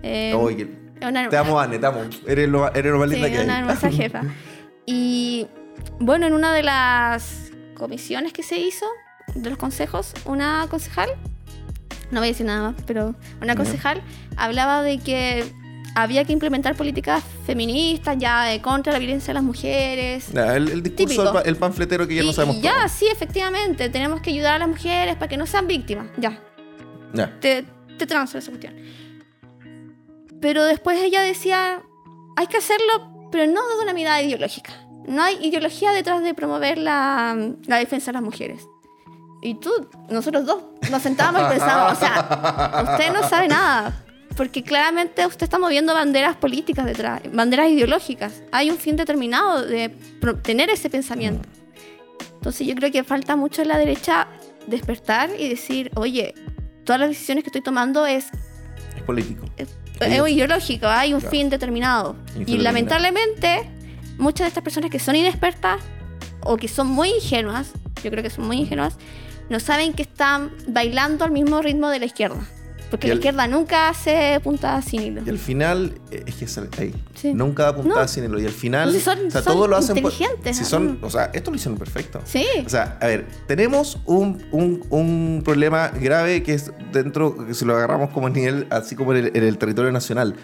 [0.03, 0.69] Eh, Oye,
[1.01, 2.01] una- te amo, Anne, te amo.
[2.27, 3.61] Eres lo, eres lo más Sí, linda que una hay.
[3.61, 4.21] hermosa jefa.
[4.85, 5.47] Y
[5.99, 8.85] bueno, en una de las comisiones que se hizo,
[9.33, 11.09] de los consejos, una concejal,
[12.11, 14.03] no voy a decir nada más, pero una concejal
[14.37, 15.45] hablaba de que
[15.95, 20.27] había que implementar políticas feministas ya de contra la violencia de las mujeres.
[20.33, 22.73] Ya, el, el discurso, el, pa- el panfletero que ya y, no sabemos y ya,
[22.73, 22.89] todo.
[22.89, 26.07] sí, efectivamente, tenemos que ayudar a las mujeres para que no sean víctimas.
[26.17, 26.39] Ya,
[27.13, 27.39] Ya.
[27.39, 27.63] te,
[27.97, 28.73] te esa cuestión.
[30.41, 31.81] Pero después ella decía,
[32.35, 34.73] hay que hacerlo, pero no desde una mirada ideológica.
[35.07, 38.67] No hay ideología detrás de promover la, la defensa de las mujeres.
[39.41, 39.69] Y tú,
[40.09, 44.02] nosotros dos, nos sentábamos y pensábamos, o sea, usted no sabe nada.
[44.35, 48.41] Porque claramente usted está moviendo banderas políticas detrás, banderas ideológicas.
[48.51, 49.89] Hay un fin determinado de
[50.41, 51.47] tener ese pensamiento.
[52.35, 54.27] Entonces yo creo que falta mucho en la derecha
[54.67, 56.33] despertar y decir, oye,
[56.83, 58.25] todas las decisiones que estoy tomando es,
[58.95, 59.45] Es político.
[59.57, 59.69] es,
[60.01, 61.31] Ellos- ideológico, hay un Claro.
[61.31, 62.15] fin determinado.
[62.45, 63.69] Y lamentablemente
[64.17, 65.79] muchas de estas personas que son inexpertas
[66.41, 67.71] o que son muy ingenuas,
[68.03, 68.97] yo creo que son muy ingenuas,
[69.49, 72.41] no saben que están bailando al mismo ritmo de la izquierda.
[72.93, 75.21] Porque la al- izquierda nunca hace puntadas sin hilo.
[75.25, 76.93] Y al final, eh, es que es ahí.
[77.15, 77.33] Sí.
[77.33, 78.07] Nunca da puntada No.
[78.07, 78.39] sin hilo.
[78.39, 80.63] Y al final, No, si son- o sea, son todo lo hacen por- inteligentes, si
[80.63, 81.07] son, ¿no?
[81.07, 82.21] o sea, esto lo hicieron perfecto.
[82.25, 82.45] Sí.
[82.63, 87.65] O sea, a ver, tenemos un, un- un problema grave que es dentro, que si
[87.65, 90.35] lo agarramos como nivel, así como en el, en el territorio nacional.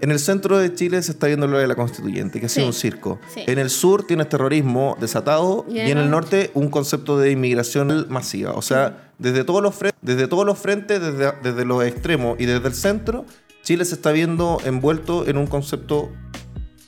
[0.00, 2.64] En el centro de Chile se está viendo lo de la constituyente, que ha sido
[2.64, 2.66] Sí.
[2.68, 3.20] un circo.
[3.32, 3.42] Sí.
[3.46, 8.06] En el sur tienes terrorismo desatado Y y, en el- norte un concepto de inmigración
[8.08, 8.50] masiva.
[8.54, 12.46] O sea, desde todos los, fre- desde todos los frentes, desde, desde los extremos y
[12.46, 13.24] desde el centro,
[13.62, 16.10] Chile se está viendo envuelto en un concepto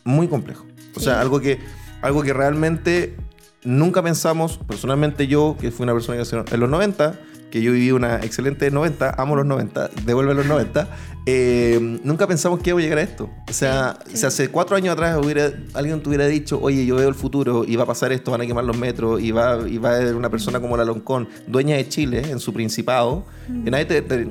[0.04, 0.66] muy complejo.
[0.96, 1.06] O Sí.
[1.06, 1.58] sea, algo que,
[2.02, 3.16] algo que realmente
[3.62, 7.18] nunca pensamos, personalmente yo, que fui una persona que nació en los 90,
[7.54, 10.88] que yo viví una excelente 90, amo los 90, devuelve los 90,
[11.24, 13.30] eh, nunca pensamos que iba a llegar a esto.
[13.48, 16.96] O sea, Sí, si hace cuatro años atrás hubiera, alguien te hubiera dicho, oye, yo
[16.96, 19.60] veo el futuro y va a pasar esto, van a quemar los metros y va,
[19.68, 23.24] y va a haber una persona como la Loncón, dueña de Chile, en su principado,
[23.48, 24.26] y nadie te, te-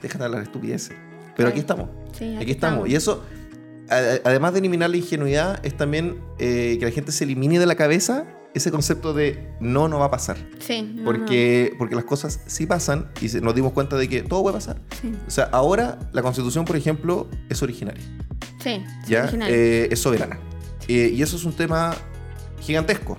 [0.00, 0.96] déjate de hablar estupideces.
[1.36, 1.88] Pero aquí estamos.
[2.16, 2.88] Sí, Aquí, estamos.
[2.88, 3.24] Y eso,
[3.88, 7.74] además de eliminar la ingenuidad, es también eh, que la gente se elimine de la
[7.74, 10.36] cabeza ese concepto de no, no va a pasar.
[10.58, 10.82] Sí.
[10.82, 14.54] no, Porque, porque las cosas sí pasan y nos dimos cuenta de que todo puede
[14.54, 14.76] pasar.
[14.76, 15.10] no.
[15.10, 15.16] Sí.
[15.26, 18.02] O sea, ahora la constitución, por ejemplo, es originaria.
[18.62, 18.82] Sí.
[19.06, 19.22] ¿ya?
[19.24, 19.48] original.
[19.50, 20.38] Eh, es soberana.
[20.88, 21.94] Eh, y eso es un tema
[22.60, 23.12] gigantesco.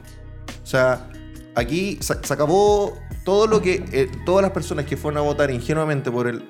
[0.64, 1.10] O sea,
[1.56, 5.52] aquí se, se acabó todo lo que, eh, todas las personas que fueron a votar
[5.52, 6.44] ingenuamente por el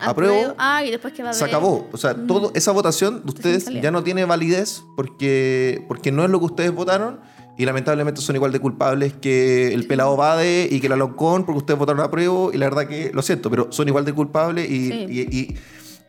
[0.00, 1.88] apruebo, Ah, y después que va a se acabó.
[1.92, 2.26] O sea, Mm.
[2.26, 6.46] todo, esa votación de ustedes ya no tiene validez porque, porque no es lo que
[6.46, 7.20] ustedes votaron
[7.60, 11.58] y lamentablemente son igual de culpables que el pelado Bade y que la Loncón porque
[11.58, 14.70] ustedes votaron a prueba y la verdad que lo siento, pero son igual de culpables
[14.70, 15.06] y, Sí.
[15.10, 15.56] y, y-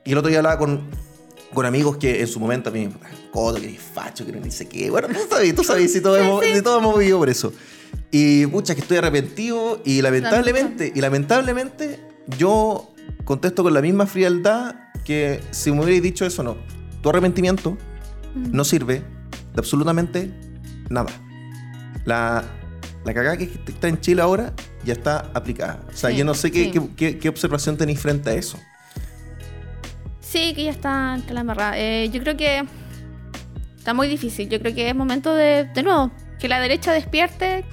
[0.06, 0.82] y el otro día hablaba con,
[1.54, 2.90] con amigos que en su momento a mí,
[3.34, 4.90] codo, que eres facho, que no ni sé qué.
[4.90, 7.52] Bueno, tú sabes, tú sabes, si todos, hemos, si todos hemos vivido por eso.
[8.12, 12.00] Y pucha, que estoy arrepentido y lamentablemente, y lamentablemente
[12.38, 12.90] yo
[13.26, 16.56] contesto con la misma frialdad que si me hubierais dicho eso, no.
[17.02, 17.78] Tu arrepentimiento
[18.34, 18.52] Mm.
[18.56, 20.32] no sirve de absolutamente
[20.90, 21.10] nada.
[22.06, 22.44] La,
[23.06, 25.80] la cagada que está en Chile ahora ya está aplicada.
[25.94, 26.72] O sea, Sí, yo no sé qué, sí.
[26.72, 28.58] qué, qué- qué observación tenéis frente a eso.
[30.20, 31.78] Sí, que ya está entre la embarrada.
[31.78, 32.64] Eh, yo creo que
[33.78, 34.48] está muy difícil.
[34.50, 37.66] Yo creo que es momento de, de nuevo, que la derecha despierte,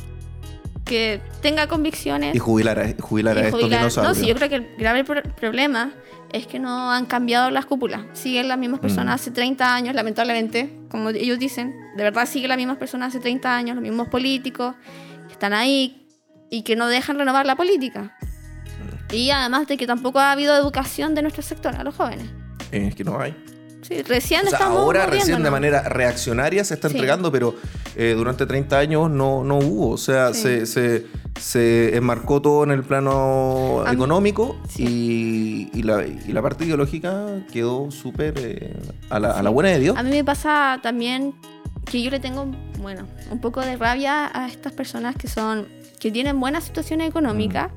[0.85, 2.35] que tenga convicciones.
[2.35, 3.81] Y jubilar a, jubilar y a estos jubilar.
[3.81, 4.19] No, dinosaurios.
[4.19, 5.93] sí, yo creo que el grave pro- problema
[6.33, 8.03] es que no han cambiado las cúpulas.
[8.13, 9.15] Siguen las mismas personas Mm.
[9.23, 11.75] hace 30 años, lamentablemente, como ellos dicen.
[11.97, 14.75] De verdad siguen las mismas personas hace 30 años, los mismos políticos
[15.27, 16.07] que están ahí
[16.51, 18.17] y que no dejan renovar la política.
[19.11, 19.15] Mm.
[19.15, 22.27] Y además de que tampoco ha habido educación de nuestro sector a los jóvenes.
[22.71, 23.35] Es que no hay.
[23.81, 26.97] Sí, recién O sea, estamos ahora recién de manera reaccionaria se está Sí.
[26.97, 27.55] entregando, pero
[27.97, 29.91] eh, durante 30 años no, no hubo.
[29.93, 30.43] O sea, Sí.
[30.43, 31.07] se, se,
[31.39, 35.69] se enmarcó todo en el plano mí- económico Sí.
[35.73, 38.77] y, y la, y la parte ideológica quedó súper eh,
[39.11, 39.55] a, la, a la Sí.
[39.55, 39.97] buena de Dios.
[39.97, 41.35] A mí me pasa también
[41.85, 42.47] que yo le tengo,
[42.81, 45.67] bueno, un poco de rabia a estas personas que son,
[46.01, 47.71] que tienen buena situación económica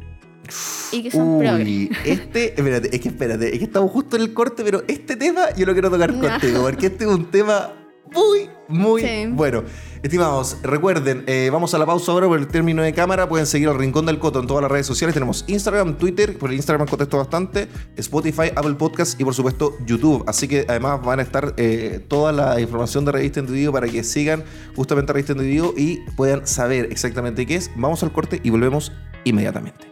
[0.92, 1.28] y que son.
[1.38, 5.16] Uy, este, espérate, es que espérate, es que estamos justo en el corte, pero este
[5.16, 6.28] tema yo lo quiero tocar No.
[6.28, 7.72] contigo, porque este es un tema
[8.14, 9.28] muy, muy Sí.
[9.30, 9.64] bueno.
[10.04, 13.30] Estimados, recuerden, eh, vamos a la pausa ahora por el término de cámara.
[13.30, 15.14] Pueden seguir al Rincón del Coto en todas las redes sociales.
[15.14, 20.24] Tenemos Instagram, Twitter, por el Instagram contesto bastante, Spotify, Apple Podcast y por supuesto YouTube.
[20.26, 24.04] Así que además van a estar eh, toda la información de Revista Individuo para que
[24.04, 24.44] sigan
[24.76, 27.70] justamente Revista Individuo y puedan saber exactamente qué es.
[27.76, 28.92] Vamos al corte y volvemos
[29.24, 29.86] inmediatamente.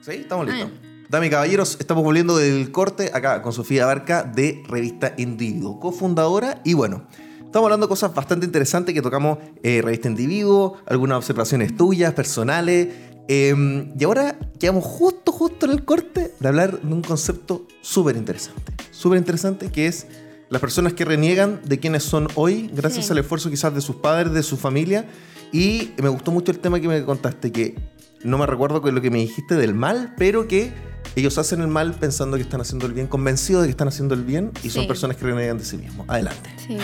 [0.00, 0.12] ¿Sí?
[0.12, 0.70] Estamos listos.
[0.74, 0.88] Ah.
[1.10, 6.62] Dame caballeros, estamos volviendo del corte acá con Sofía Barca de Revista Individuo, cofundadora.
[6.64, 7.06] Y bueno,
[7.54, 12.88] estamos hablando de cosas bastante interesantes que tocamos eh, Revista Individuo, algunas observaciones tuyas, personales.
[13.28, 18.16] eh, y ahora quedamos justo, justo en el corte de hablar de un concepto súper
[18.16, 18.72] interesante.
[18.90, 20.08] Súper interesante que es
[20.50, 23.12] las personas que reniegan de quienes son hoy gracias Sí.
[23.12, 25.06] al esfuerzo quizás de sus padres, de su familia.
[25.52, 27.76] Y me gustó mucho el tema que me contaste, que
[28.24, 30.72] no me recuerdo lo que me dijiste del mal, pero que
[31.16, 34.14] ellos hacen el mal pensando que están haciendo el bien, convencidos de que están haciendo
[34.14, 36.06] el bien y son personas que renegan de sí mismos.
[36.08, 36.50] Adelante.
[36.66, 36.76] Sí.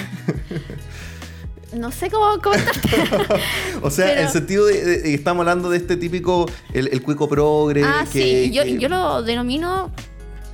[1.77, 2.27] No sé cómo.
[3.83, 6.89] O sea, Pero- en el sentido de, de- de- estamos hablando de este típico, el,
[6.89, 7.85] el cuico progre.
[7.85, 9.91] ah, que- sí, yo, que- yo lo denomino,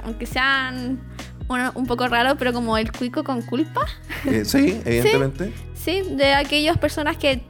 [0.04, 1.00] aunque sean
[1.46, 3.80] bueno, un poco raro, pero como el cuico con culpa.
[4.26, 5.52] eh, sí, evidentemente.
[5.74, 7.42] Sí, de aquellas personas que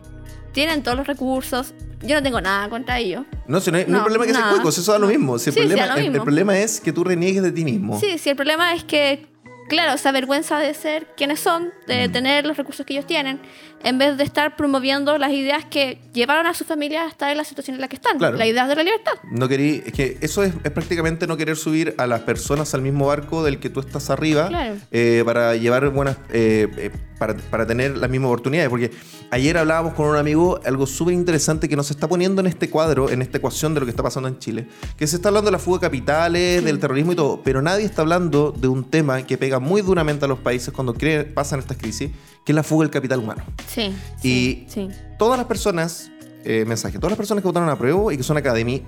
[0.56, 1.74] tienen todos los recursos.
[2.02, 3.24] Yo no tengo nada contra ellos.
[3.46, 4.54] No, si no, hay, no hay problema que seas nada.
[4.54, 5.38] cuico, si eso da lo mismo.
[5.38, 8.00] Si el, Sí, problema, el- problema es que tú reniegues de ti mismo.
[8.00, 9.26] Sí, sí, el problema es que
[9.68, 13.40] claro, esa vergüenza de ser quienes son, de tener los recursos que ellos tienen,
[13.82, 17.36] en vez de estar promoviendo las ideas que llevaron a su familia a estar en
[17.36, 18.36] la situación en la que están, Claro.
[18.36, 19.14] la idea de la libertad.
[19.28, 22.82] No querí, es que eso es, es prácticamente no querer subir a las personas al
[22.82, 24.76] mismo barco del que tú estás arriba Claro.
[24.92, 28.68] eh, para llevar buenas, eh, eh, para, para tener las mismas oportunidades.
[28.70, 28.90] Porque
[29.30, 33.10] ayer hablábamos con un amigo algo súper interesante que nos está poniendo en este cuadro,
[33.10, 34.68] en esta ecuación de lo que está pasando en Chile.
[34.96, 37.84] Que se está hablando de la fuga de capitales, del terrorismo y todo, pero nadie
[37.84, 40.94] está hablando de un tema que pega muy duramente a los países cuando
[41.34, 42.10] pasan estas crisis,
[42.44, 43.42] que es la fuga del capital humano.
[43.68, 43.94] Sí.
[44.22, 44.88] Y- sí.
[45.18, 46.10] todas las personas,
[46.46, 48.36] eh, mensaje, todas las personas que votaron a prueba y que son,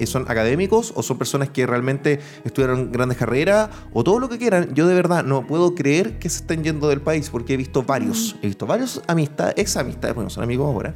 [0.07, 4.75] son académicos o son personas que realmente estudiaron grandes carreras o todo lo que quieran,
[4.75, 7.83] yo de verdad no puedo creer que se estén yendo del país porque he visto
[7.83, 10.95] varios, he visto varios amistades, ex amistades, bueno, son amigos ahora,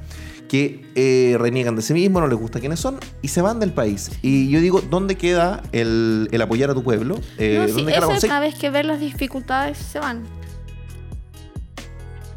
[0.48, 3.72] que eh, reniegan de sí mismos, no les gusta quiénes son y se van del
[3.72, 4.10] país.
[4.22, 7.18] Y yo digo, ¿dónde queda el, el apoyar a tu pueblo?
[7.38, 10.22] Eh, No, sí, ¿Dónde queda la vez que ver las dificultades se van.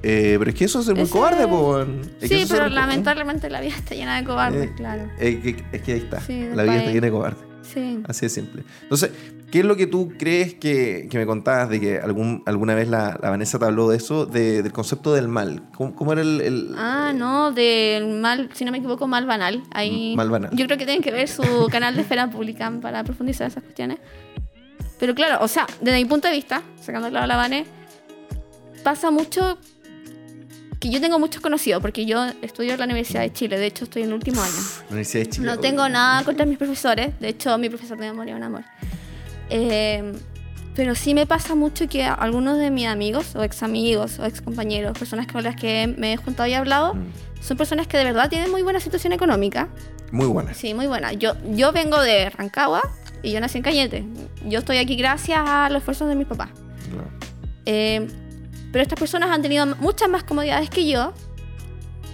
[0.07, 1.79] Eh, pero es que eso es ser muy Ese- cobarde, po.
[2.21, 5.09] Es Sí, pero lamentablemente la vida está llena de cobardes, Eh, claro.
[5.19, 6.21] eh, es que ahí está.
[6.21, 7.37] Sí, la vida está llena de cobarde.
[7.63, 8.01] Sí.
[8.07, 8.63] Así de simple.
[8.83, 9.09] Entonces,
[9.49, 12.87] ¿qué es lo que tú crees que, que me contabas de que algún, alguna vez
[12.87, 15.63] la, la Vanessa te habló de eso, de- del concepto del mal?
[15.75, 19.63] ¿Cómo, cómo era el, el- Ah, no, del mal, si no me equivoco, mal banal.
[19.71, 20.51] Ahí, Mal banal.
[20.53, 23.97] Yo creo que tienen que ver su canal de esfera pública para profundizar esas cuestiones.
[24.99, 27.65] Pero claro, o sea, desde mi punto de vista, sacando el lado de la Vane,
[28.83, 29.57] pasa mucho
[30.89, 33.85] que yo tengo muchos conocidos, porque yo estudio en la Universidad de Chile, de hecho
[33.85, 34.53] estoy en el último año.
[34.89, 35.45] Universidad de Chile?
[35.47, 37.19] No tengo nada contra mis profesores.
[37.19, 38.63] De hecho, mi profesor de memoria es un amor.
[39.49, 40.13] Eh,
[40.75, 44.41] pero sí me pasa mucho que algunos de mis amigos, o ex amigos, o ex
[44.41, 47.05] compañeros, personas con las que me he juntado y hablado, Mm.
[47.41, 49.69] son personas que de verdad tienen muy buena situación económica.
[50.11, 50.53] Muy buena.
[50.53, 51.13] Sí, muy buena.
[51.13, 52.81] Yo, yo vengo de Rancagua
[53.23, 54.05] y yo nací en Cañete.
[54.45, 56.49] Yo estoy aquí gracias a los esfuerzos de mis papás.
[57.65, 58.07] Eh,
[58.75, 61.13] pero estas personas han tenido muchas más comodidades que yo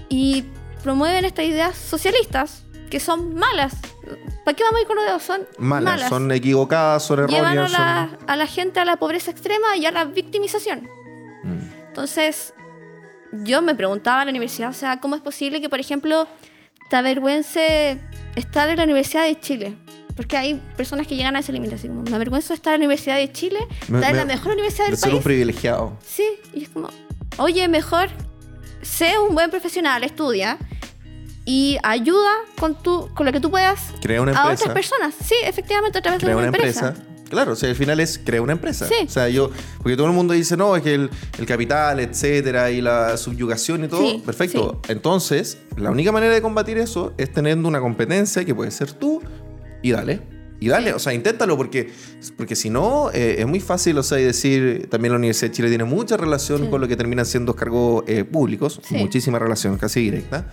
[0.10, 0.46] y
[0.84, 3.74] promueven estas ideas socialistas que son malas.
[4.46, 5.24] ¿Para qué vamos a ir con los dedos?
[5.24, 6.10] Son Malas, malas.
[6.10, 7.72] son equivocadas, son Llevan a erróneas.
[7.72, 10.88] la, son- a la gente a la pobreza extrema y a la victimización.
[11.44, 11.60] Mm.
[11.88, 12.54] Entonces,
[13.32, 16.28] yo me preguntaba en la universidad, o sea, ¿cómo es posible que, por ejemplo,
[16.92, 18.00] te avergüence
[18.36, 19.78] estar en la Universidad de Chile?
[20.16, 22.86] Porque hay personas que llegan a ese límite, así como, me avergüenzo estar en la
[22.86, 25.24] Universidad de Chile, Me- estar en me- la mejor universidad De del ser un país.
[25.24, 25.98] privilegiado.
[26.06, 26.90] Sí, y es como,
[27.38, 28.10] oye, mejor
[28.82, 30.58] sé un buen profesional, estudia
[31.46, 34.64] y ayuda con, tu, con lo que tú puedas Crea una a empresa.
[34.64, 35.16] otras personas.
[35.24, 36.94] Sí, efectivamente, a través Crea de una una, empresa.
[37.30, 38.86] Claro, o sea, al final es crea una empresa.
[38.88, 39.06] Sí.
[39.06, 42.70] O sea, yo, porque todo el mundo dice, no, es que el, el capital, etcétera,
[42.72, 44.82] y la subyugación y todo, Sí, perfecto.
[44.90, 49.22] Entonces, la única manera de combatir eso es teniendo una competencia que puede ser tú
[49.82, 50.22] y dale.
[50.60, 51.90] Y dale, o sea, inténtalo, porque,
[52.38, 55.56] porque si no, eh, es muy fácil, o sea, y decir, también la Universidad de
[55.56, 56.68] Chile tiene mucha relación Sí.
[56.70, 58.94] con lo que terminan siendo cargos eh, públicos, Sí.
[58.96, 60.52] muchísima relación, casi directa.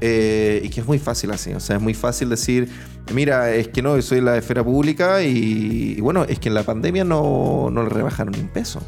[0.00, 2.68] Eh, y que es muy fácil así, o sea, es muy fácil decir,
[3.12, 6.48] mira, es que no, yo soy de la esfera pública y, y bueno, es que
[6.50, 8.80] en la pandemia no, no le rebajaron ni un peso.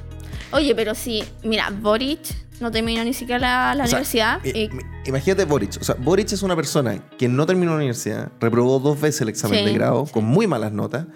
[0.52, 2.20] Oye, pero sí, mira, Boric
[2.60, 4.44] no terminó ni siquiera la, la O sea, universidad.
[4.44, 8.32] y- mi- imagínate Boric, o sea, Boric es una persona que no terminó la universidad,
[8.40, 11.06] reprobó dos veces el examen Sí, de grado con muy malas notas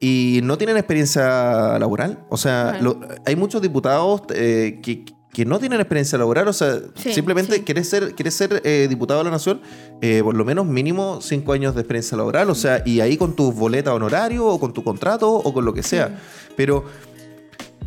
[0.00, 2.24] y no tienen experiencia laboral.
[2.30, 6.78] O sea, lo- hay muchos diputados eh, que, que no tienen experiencia laboral, o sea,
[6.94, 7.60] Sí, simplemente sí.
[7.62, 9.60] querés ser, querés ser eh, diputado de la nación,
[10.00, 13.34] eh, por lo menos mínimo cinco años de experiencia laboral, o sea, y ahí con
[13.36, 16.18] tu boleta honorario o con tu contrato o con lo que sea.
[16.56, 16.84] Pero,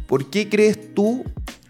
[0.09, 1.23] ¿por qué crees tú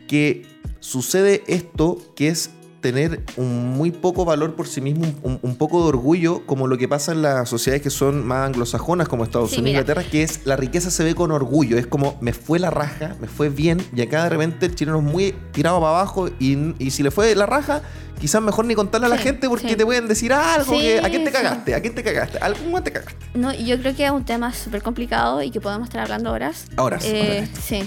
[0.07, 0.47] que
[0.79, 2.49] sucede esto que es
[2.81, 6.77] tener un muy poco valor por sí mismo, un, un poco de orgullo, como lo
[6.77, 9.81] que pasa en las sociedades que son más anglosajonas, como Estados Sí, Unidos mira.
[9.81, 13.17] Inglaterra, que es la riqueza se ve con orgullo, es como me fue la raja,
[13.19, 16.73] me fue bien, y acá de repente el chileno es muy tirado para abajo, y,
[16.81, 17.81] y si le fue la raja,
[18.21, 19.75] quizás mejor ni contarle a la Sí, gente porque sí.
[19.75, 21.75] te pueden decir algo, que, ¿a quién te cagaste?
[21.75, 22.37] ¿A quién te cagaste?
[22.41, 23.25] ¿A algún te cagaste?
[23.33, 26.67] No, yo creo que es un tema súper complicado y que podemos estar hablando horas.
[26.77, 27.49] Horas, Eh, horas.
[27.61, 27.81] Sí.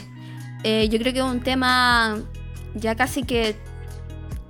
[0.65, 2.19] Eh, yo creo que es un tema
[2.75, 3.57] ya casi que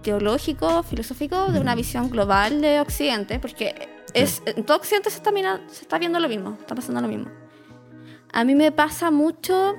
[0.03, 5.31] teológico, filosófico, de una visión global de Occidente, porque es, en todo Occidente se está,
[5.31, 7.27] mira- se está viendo lo mismo, está pasando lo mismo.
[8.33, 9.75] A mí me pasa mucho,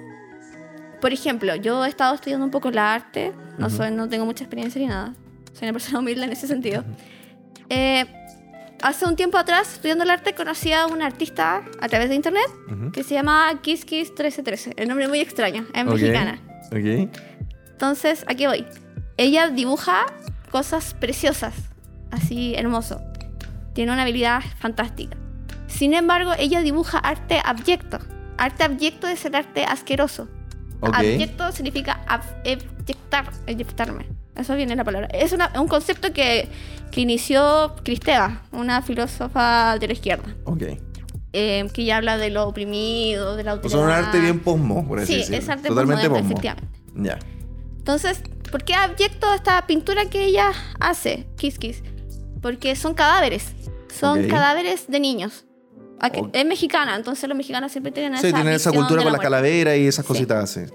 [1.01, 4.43] por ejemplo, yo he estado estudiando un poco la arte, no, soy, no tengo mucha
[4.43, 5.13] experiencia ni nada,
[5.53, 6.83] soy una persona humilde en ese sentido.
[7.69, 8.05] Eh,
[8.83, 12.45] hace un tiempo atrás, estudiando el arte, conocí a una artista a través de internet
[12.71, 12.91] Ujú.
[12.91, 14.73] que se llama Kiss Kiss 1313.
[14.77, 16.39] El nombre es muy extraño, es mexicana.
[16.67, 17.09] Ok.
[17.71, 18.65] Entonces, aquí voy.
[19.17, 20.05] Ella dibuja
[20.51, 21.53] cosas preciosas,
[22.11, 23.01] así hermoso.
[23.73, 25.17] Tiene una habilidad fantástica.
[25.67, 27.99] Sin embargo, ella dibuja arte abyecto.
[28.37, 30.27] Arte abyecto es el arte asqueroso.
[30.81, 30.93] Ok.
[30.95, 32.21] Abyecto significa ab-
[33.47, 34.05] ebyectarme.
[34.35, 35.07] Eso viene la palabra.
[35.13, 36.47] Es una- un concepto que,
[36.91, 40.63] que inició Cristeva, una filósofa de la izquierda, Ok.
[41.33, 43.77] eh, que ya habla de lo oprimido, de la O autoridad.
[43.79, 45.37] sea, un arte bien posmo, por así Sí, decirlo.
[45.37, 46.25] es arte Totalmente posmo.
[46.25, 46.67] efectivamente.
[46.95, 47.19] Ya.
[47.77, 51.83] Entonces, ¿por qué abyecto esta pintura que ella hace, Kiss Kiss?
[52.41, 53.53] Porque son cadáveres.
[53.93, 54.29] Son Ok.
[54.29, 55.45] cadáveres de niños.
[55.99, 56.29] Aquí- Ok.
[56.33, 59.11] Es mexicana, entonces los mexicanos siempre tienen Sí, esa tienen esa cultura con la las
[59.11, 59.23] muerte.
[59.25, 60.07] calaveras y esas Sí.
[60.07, 60.71] cositas así.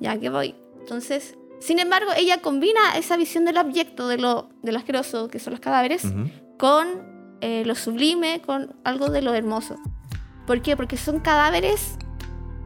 [0.00, 0.54] Ya que voy.
[0.80, 5.38] Entonces, sin embargo, ella combina esa visión del abyecto, de lo, de lo asqueroso, que
[5.38, 6.02] son los cadáveres,
[6.58, 6.86] con
[7.40, 9.76] eh, lo sublime, con algo de lo hermoso.
[10.46, 10.76] ¿Por qué?
[10.76, 11.96] Porque son cadáveres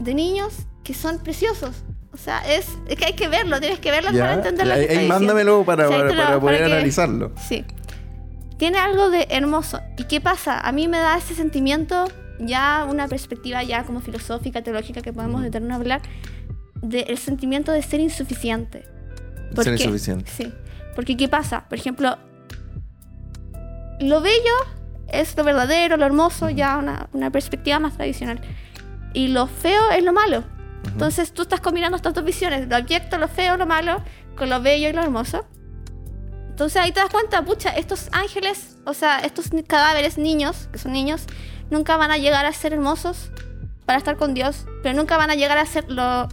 [0.00, 0.52] de niños
[0.84, 1.84] que son preciosos.
[2.12, 4.74] O sea, es, es que hay que verlo, tienes que verlo Ya, para entender lo
[4.74, 7.32] ahí- ahí mándamelo para, poder para que- analizarlo.
[7.48, 7.64] Sí.
[8.56, 9.80] Tiene algo de hermoso.
[9.96, 10.58] ¿Y qué pasa?
[10.58, 12.06] A mí me da ese sentimiento,
[12.40, 16.02] ya una perspectiva ya como filosófica, teológica que podemos detenernos a hablar,
[16.82, 18.84] del sentimiento de ser insuficiente.
[19.54, 19.84] ¿Por Ser qué?
[19.84, 20.30] insuficiente.
[20.30, 20.52] Sí.
[20.94, 21.64] Porque ¿qué pasa?
[21.68, 22.16] Por ejemplo,
[24.00, 24.54] lo bello
[25.08, 28.40] es lo verdadero, lo hermoso, ya una, una perspectiva más tradicional.
[29.14, 30.44] Y lo feo es lo malo.
[30.84, 34.02] Entonces tú estás combinando estas dos visiones, lo abyecto, lo feo, lo malo,
[34.36, 35.46] con lo bello y lo hermoso.
[36.50, 40.92] Entonces ahí te das cuenta, pucha, estos ángeles, o sea, estos cadáveres niños, que son
[40.92, 41.26] niños,
[41.70, 43.30] nunca van a llegar a ser hermosos
[43.86, 46.28] para estar con Dios, pero nunca van a llegar a ser lo,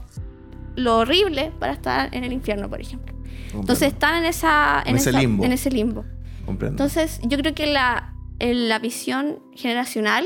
[0.75, 3.15] lo horrible para estar en el infierno, por ejemplo.
[3.53, 5.43] Entonces están en esa En ese esa- limbo.
[5.45, 6.05] en ese limbo.
[6.45, 6.73] Comprendo.
[6.83, 10.25] Entonces, yo creo que la, en la visión generacional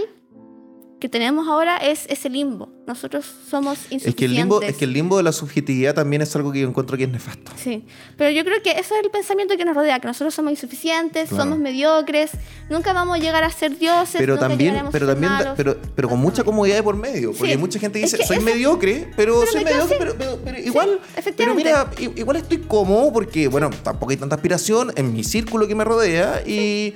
[1.00, 2.70] que tenemos ahora es ese limbo.
[2.86, 4.08] Nosotros somos insuficientes.
[4.10, 6.60] es, que el limbo, es que el limbo de la subjetividad también es algo que
[6.60, 7.52] yo encuentro que es nefasto.
[7.56, 7.86] Sí,
[8.18, 11.30] pero yo creo que eso es el pensamiento que nos rodea, que nosotros somos insuficientes,
[11.30, 11.44] Claro.
[11.44, 12.32] somos mediocres,
[12.70, 15.54] nunca vamos a llegar a ser dioses, Pero nunca también, pero ser también, malos.
[15.56, 17.32] pero, pero con mucha comodidad de por medio.
[17.34, 17.58] Porque Sí.
[17.58, 20.40] mucha gente Es dice, que soy eso- mediocre, pero Pero soy me mediocre, pero, pero,
[20.44, 21.00] pero igual.
[21.00, 21.64] Pero efectivamente.
[21.64, 25.84] mira, igual estoy cómodo porque, bueno, tampoco hay tanta aspiración en mi círculo que me
[25.84, 26.42] rodea.
[26.46, 26.96] Y,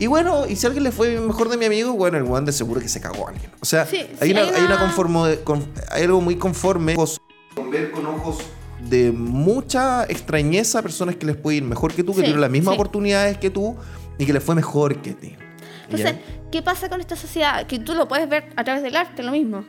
[0.00, 2.44] y bueno, y si a alguien le fue mejor de mi amigo, bueno, el guan
[2.44, 3.50] de seguro que se cagó a alguien.
[3.60, 7.70] O sea, Sí, hay, sí, una, hay una conformo- con- hay algo muy conforme con
[7.70, 8.38] ver con ojos
[8.88, 12.40] de mucha extrañeza a personas que les puede ir mejor que tú, que Sí, tienen
[12.40, 13.76] las mismas oportunidades que tú
[14.18, 15.36] y que les fue mejor que ti.
[15.84, 16.14] Entonces,
[16.50, 17.66] ¿qué pasa con esta sociedad?
[17.66, 19.64] Que tú lo puedes ver a través del arte, lo mismo.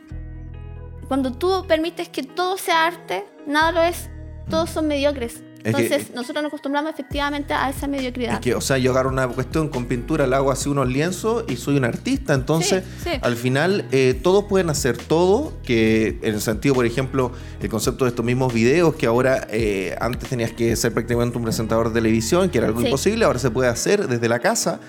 [1.08, 4.08] Cuando tú permites que todo sea arte, nada lo es.
[4.48, 5.42] Todos son mediocres.
[5.64, 8.34] Es que- Entonces, nosotros nos acostumbramos efectivamente a esa mediocridad.
[8.34, 11.44] Es que, o sea, yo agarro una cuestión con pintura, la hago así unos lienzos
[11.48, 12.34] y soy un artista.
[12.34, 13.18] Entonces, Sí, sí.
[13.22, 15.52] al final, eh, todos pueden hacer todo.
[15.64, 19.96] Que en el sentido, por ejemplo, el concepto de estos mismos videos, que ahora eh,
[20.00, 22.86] antes tenías que ser prácticamente un presentador de televisión, que era algo Sí.
[22.86, 24.80] imposible, ahora se puede hacer desde la casa.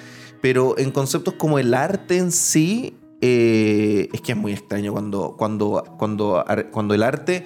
[0.42, 5.36] Pero en conceptos como el arte en sí, eh, es que es muy extraño cuando,
[5.38, 7.46] cuando, cuando, cuando el arte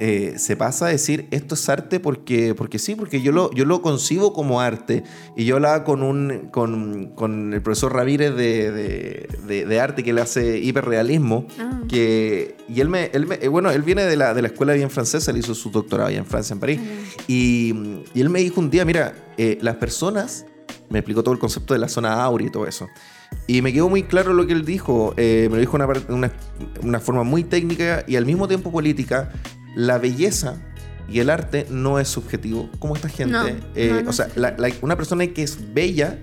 [0.00, 3.64] eh, se pasa a decir esto es arte porque, porque sí, porque yo lo, yo
[3.64, 5.02] lo concibo como arte.
[5.36, 10.04] Y yo hablaba con, un, con, con el profesor Ramírez de, de, de- de arte
[10.04, 11.46] que le hace hiperrealismo.
[11.58, 11.80] Ah.
[11.88, 14.72] Que, y él me, él me- eh, bueno, él viene de la, de la escuela
[14.74, 16.80] bien francesa, él hizo su doctorado allá en Francia, en París.
[17.26, 17.74] Y,
[18.14, 20.46] y él me dijo un día, mira, eh, las personas,
[20.90, 22.86] me explicó todo el concepto de la zona áurea y todo eso.
[23.46, 25.12] Y me quedó muy claro lo que él dijo.
[25.16, 26.32] eh, me lo dijo de una, una,
[26.82, 29.30] una forma muy técnica y al mismo tiempo política.
[29.78, 30.56] La belleza
[31.08, 32.68] y el arte no es subjetivo.
[32.80, 33.32] Como esta gente.
[33.32, 36.18] No, eh, no, no o sea, es la- la- una persona que es bella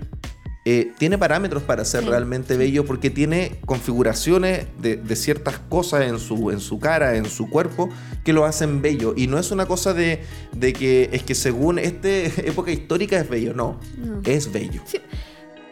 [0.68, 6.02] eh, tiene parámetros para ser Sí, realmente bello porque tiene configuraciones de, de ciertas cosas
[6.08, 7.88] en su, en su cara, en su cuerpo,
[8.24, 9.14] que lo hacen bello.
[9.16, 12.08] Y no es una cosa de, de que es que según esta
[12.44, 13.54] época histórica es bello.
[13.54, 14.20] No, No.
[14.24, 14.82] es bello.
[14.86, 14.98] Sí.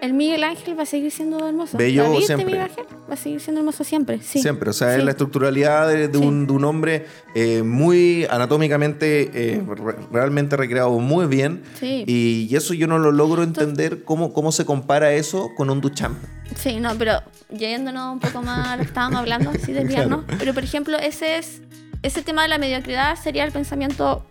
[0.04, 1.78] El Miguel Ángel va a seguir siendo hermoso.
[1.78, 2.46] Bello ¿La viste, siempre.
[2.46, 2.84] Miguel Ángel?
[3.08, 4.20] Va a seguir siendo hermoso siempre.
[4.22, 4.40] Sí.
[4.40, 6.24] Siempre, o sea, es la estructuralidad de, de Sí.
[6.24, 11.62] un, de un hombre eh, muy anatómicamente, eh, re- realmente recreado muy bien.
[11.80, 12.04] Sí.
[12.06, 15.80] Y, y eso yo no lo logro entender cómo, cómo se compara eso con un
[15.80, 16.18] Duchamp.
[16.56, 20.24] Sí, no, pero yéndonos un poco más estábamos hablando, así desviarnos.
[20.38, 21.62] Pero por ejemplo, ese es
[22.02, 24.26] ese tema de la mediocridad sería el pensamiento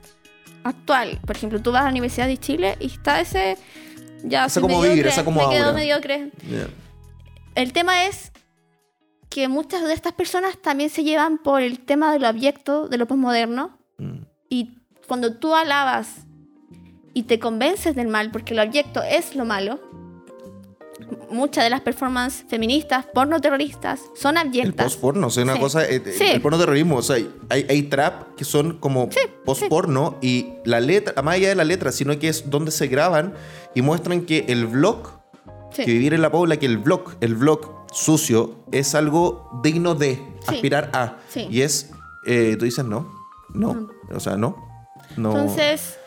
[0.63, 1.19] actual.
[1.25, 3.57] Por ejemplo, tú vas a la Universidad de Chile y está ese
[4.23, 5.77] ya Esa como mediocre, vivir, esa como me quedo aura.
[5.77, 6.31] mediocre.
[6.49, 6.67] Yeah.
[7.55, 8.31] El tema es
[9.29, 12.97] que muchas de estas personas también se llevan por el tema de lo abyecto, de
[12.97, 14.25] lo posmoderno, Mm.
[14.49, 16.25] y cuando tú alabas
[17.13, 19.79] y te convences del mal, porque lo abyecto es lo malo,
[21.29, 24.85] muchas de las performances feministas, porno terroristas, son El abyectas.
[24.85, 25.59] post-porno, o sea, una Sí.
[25.59, 26.25] cosa, eh, Sí.
[26.25, 27.17] el porno terrorismo, o sea,
[27.49, 29.09] hay, hay trap que son como
[29.45, 33.33] post-porno y la letra, más allá de la letra, sino que es donde se graban
[33.75, 35.21] y muestran que el vlog,
[35.71, 35.85] Sí.
[35.85, 40.15] que vivir en la pobla, que el vlog, el vlog sucio es algo digno de
[40.15, 40.23] Sí.
[40.55, 41.17] aspirar a.
[41.29, 41.47] Sí.
[41.49, 41.89] Y es,
[42.27, 43.11] eh, tú dices no.
[43.49, 44.55] No, o sea, no.
[45.17, 45.31] no.
[45.31, 45.97] Entonces,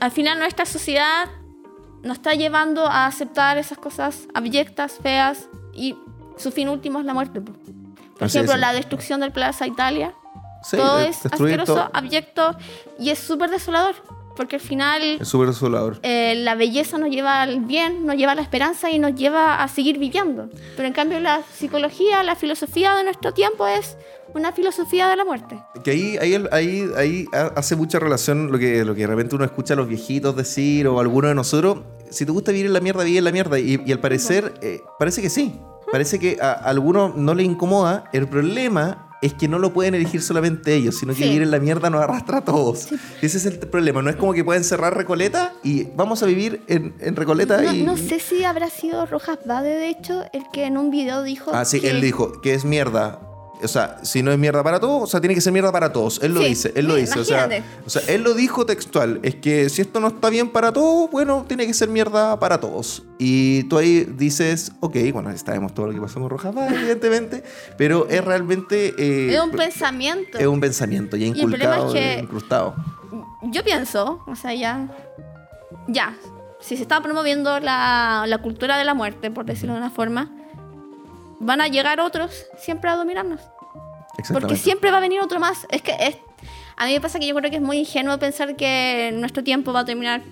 [0.00, 1.28] al final nuestra sociedad
[2.02, 5.96] nos está llevando a aceptar esas cosas abyectas, feas, y
[6.36, 7.40] su fin último es la muerte.
[7.40, 7.52] po.
[7.52, 8.60] Por Así ejemplo, es.
[8.60, 10.14] la destrucción del Plaza Italia.
[10.62, 11.90] Sí, todo de- es asqueroso, todo.
[11.92, 12.56] abyecto
[12.98, 13.94] y es súper desolador.
[14.36, 15.98] Porque al final Es súper desolador.
[16.02, 19.62] eh, la belleza nos lleva al bien, nos lleva a la esperanza y nos lleva
[19.62, 20.50] a seguir viviendo.
[20.76, 23.96] Pero en cambio la psicología, la filosofía de nuestro tiempo es
[24.34, 25.62] una filosofía de la muerte.
[25.84, 29.34] Que ahí, ahí, ahí, ahí ha- hace mucha relación lo que, lo que de repente
[29.36, 31.78] uno escucha a los viejitos decir o alguno de nosotros.
[32.10, 33.58] Si te gusta vivir en la mierda, vive en la mierda.
[33.58, 35.58] Y, y al parecer, eh, parece que sí.
[35.90, 38.04] Parece que a, a algunos no le incomoda.
[38.12, 41.24] El problema es que no lo pueden elegir solamente ellos, sino que Sí.
[41.24, 42.88] vivir en la mierda nos arrastra a todos.
[43.22, 44.02] Ese es el problema.
[44.02, 47.72] No es como que pueden cerrar Recoleta y vamos a vivir en, en Recoleta No,
[47.72, 47.82] y...
[47.82, 51.50] no sé si habrá sido Rojas Bade, de hecho, el que en un video dijo.
[51.54, 53.20] Ah, sí, que- él dijo que es mierda.
[53.62, 55.92] O sea, si no es mierda para todos, o sea, tiene que ser mierda para
[55.92, 56.20] todos.
[56.22, 57.18] Él lo Sí, dice, él lo dice.
[57.18, 57.48] O sea,
[57.86, 59.18] o sea, él lo dijo textual.
[59.22, 62.60] Es que si esto no está bien para todos, bueno, tiene que ser mierda para
[62.60, 63.04] todos.
[63.18, 67.42] Y tú ahí dices, ok, bueno, sabemos todo lo que pasó con Rojas Vaz, evidentemente,
[67.78, 68.94] pero es realmente...
[68.98, 70.38] eh, Es un pensamiento.
[70.38, 72.74] es un pensamiento ya el problema inculcado, es que- eh, incrustado.
[73.42, 74.88] Yo pienso, o sea, ya.
[75.88, 76.14] Ya.
[76.60, 80.30] Si se está promoviendo la, la cultura de la muerte, por decirlo de una forma,
[81.40, 83.40] van a llegar otros siempre a dominarnos.
[83.40, 84.56] Porque Exactamente.
[84.56, 85.66] siempre va a venir otro más.
[85.70, 86.16] Es que es,
[86.76, 89.72] a mí me pasa que yo creo que es muy ingenuo pensar que nuestro tiempo
[89.72, 90.22] va a terminar.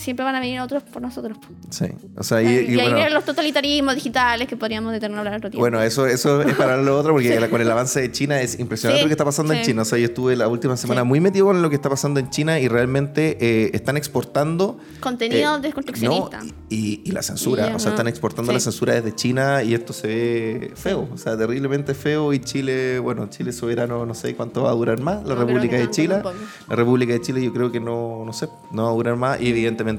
[0.00, 1.36] Siempre van a venir otros por nosotros.
[1.68, 1.84] Sí,
[2.16, 5.50] o sea, y, Y, y ahí bueno, los totalitarismos digitales que podríamos detener hablar otro
[5.50, 5.60] tiempo.
[5.60, 9.00] Bueno, eso, eso es para lo otro, porque con el avance de China es impresionante
[9.00, 9.62] Sí, lo que está pasando en.
[9.62, 9.82] China.
[9.82, 12.30] O sea, yo estuve la última semana muy metido con lo que está pasando en
[12.30, 14.78] China y realmente eh, están exportando.
[15.00, 16.42] Contenido eh, desconstruccionista.
[16.42, 17.74] no, y, la censura.
[17.74, 21.08] O sea, están exportando la censura desde China y esto se ve feo.
[21.12, 22.32] O sea, terriblemente feo.
[22.32, 25.22] Y Chile, bueno, Chile soberano, no sé cuánto va a durar más.
[25.24, 26.22] La No, República de Chile.
[26.68, 29.40] La República de Chile, yo creo que no, no sé, no va a durar más.
[29.40, 29.89] Y evidentemente,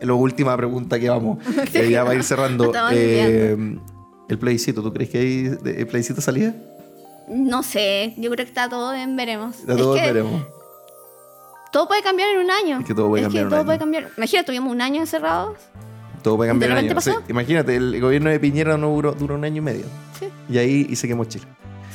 [0.00, 1.38] la última pregunta que vamos,
[1.74, 2.72] eh, ya va a ir cerrando.
[2.92, 3.78] Eh,
[4.28, 6.54] el plebiscito, ¿tú crees que hay plebiscito salida?
[7.28, 9.56] No sé, yo creo que está todo en veremos.
[9.66, 10.42] Ya Es todos que veremos.
[11.72, 12.80] Todo puede cambiar en un año.
[12.80, 13.66] Es que todo puede cambiar en un todo año.
[13.66, 14.08] puede cambiar.
[14.16, 15.56] Imagínate, tuvimos un año encerrados.
[16.22, 17.00] Todo puede cambiar en ¿De un año.
[17.00, 17.22] Sí, pasó?
[17.28, 19.84] imagínate, el gobierno de Piñera no duró, duró un año y medio.
[20.18, 21.46] Sí, Y ahí y se quemó Chile.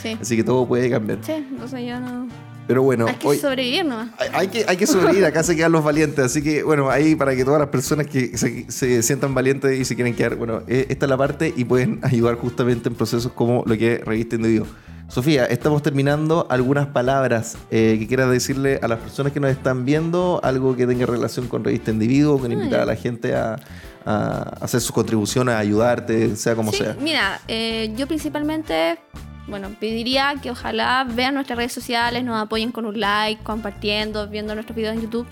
[0.02, 0.18] sí.
[0.20, 1.20] Así que todo puede cambiar.
[1.24, 2.28] Sí, entonces yo no.
[2.68, 4.10] Pero bueno, Hay que hoy, sobrevivir nomás.
[4.34, 5.26] hay, que, hay que sobrevivir.
[5.26, 6.24] Acá se quedan los valientes.
[6.24, 9.86] Así que, bueno, ahí para que todas las personas que se, se sientan valientes y
[9.86, 13.32] se quieren quedar, bueno, eh, esta es la parte y pueden ayudar justamente en procesos
[13.34, 14.68] como lo que es Revista Individuo.
[15.10, 16.48] Sofía, estamos terminando.
[16.50, 20.88] Algunas palabras eh, que quieras decirle a las personas que nos están viendo, algo que
[20.88, 23.58] tenga relación con Revista Individuo, con invitar a la gente a,
[24.06, 26.96] a hacer sus contribuciones, a ayudarte, sea como Sí, sea.
[27.00, 29.00] Mira, eh, yo principalmente,
[29.48, 34.54] bueno, pediría que ojalá vean nuestras redes sociales, nos apoyen con un like, compartiendo, viendo
[34.56, 35.28] nuestros videos en YouTube.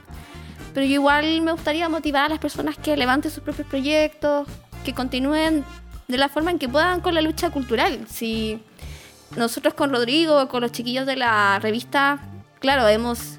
[0.74, 4.48] Pero yo igual me gustaría motivar a las personas que levanten sus propios proyectos,
[4.86, 5.66] que continúen
[6.08, 8.06] de la forma en que puedan con la lucha cultural.
[8.10, 8.62] Si
[9.36, 12.20] nosotros con Rodrigo, con los chiquillos de la revista,
[12.60, 13.38] claro, hemos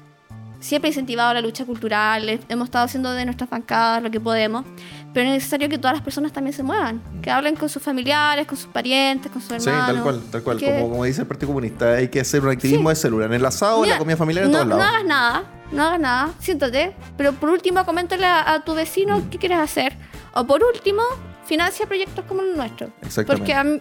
[0.59, 4.65] siempre incentivado la lucha cultural, he- hemos estado haciendo de nuestras bancadas lo que podemos,
[5.13, 8.47] pero es necesario que todas las personas también se muevan, que hablen con sus familiares,
[8.47, 9.87] con sus parientes, con sus Sí, hermanos.
[9.93, 10.59] tal cual, tal cual.
[10.59, 13.45] Como, como dice el Partido Comunista, hay que hacer un activismo de célula, en el
[13.45, 14.93] asado, en Mira, la comida familiar, en no, todos no lados.
[14.93, 19.29] hagas nada, no hagas nada, siéntate, pero por último coméntale a, a tu vecino Mm.
[19.29, 19.95] qué quieres hacer,
[20.33, 21.01] o por último,
[21.45, 22.87] financia proyectos como el nuestro.
[23.01, 23.53] Exactamente.
[23.53, 23.79] Porque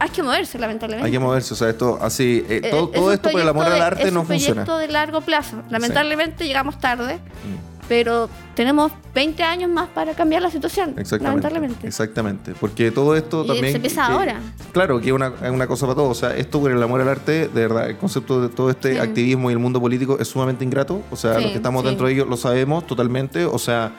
[0.00, 1.06] hay que moverse, lamentablemente.
[1.06, 3.40] Hay que moverse, o sea, esto así, eh, Eh, todo, es todo un esto por
[3.40, 4.64] el amor proyecto al de- arte es no un funciona.
[4.64, 5.62] proyecto de largo plazo.
[5.70, 7.73] Lamentablemente llegamos tarde, Mm.
[7.88, 10.90] Pero tenemos 20 años más para cambiar la situación.
[10.96, 11.24] Exactamente.
[11.42, 11.86] Lamentablemente.
[11.86, 12.54] Exactamente.
[12.58, 13.70] Porque todo esto Y también.
[13.72, 14.40] se empieza que- ahora.
[14.72, 16.10] Claro, que es una, una cosa para todos.
[16.10, 18.92] O sea, esto por el amor al arte, de verdad, el concepto de todo este
[18.94, 18.98] Sí.
[18.98, 21.02] activismo y el mundo político es sumamente ingrato.
[21.10, 21.88] O sea, Sí, los que estamos sí.
[21.88, 23.44] dentro de ellos lo sabemos totalmente.
[23.44, 23.92] O sea,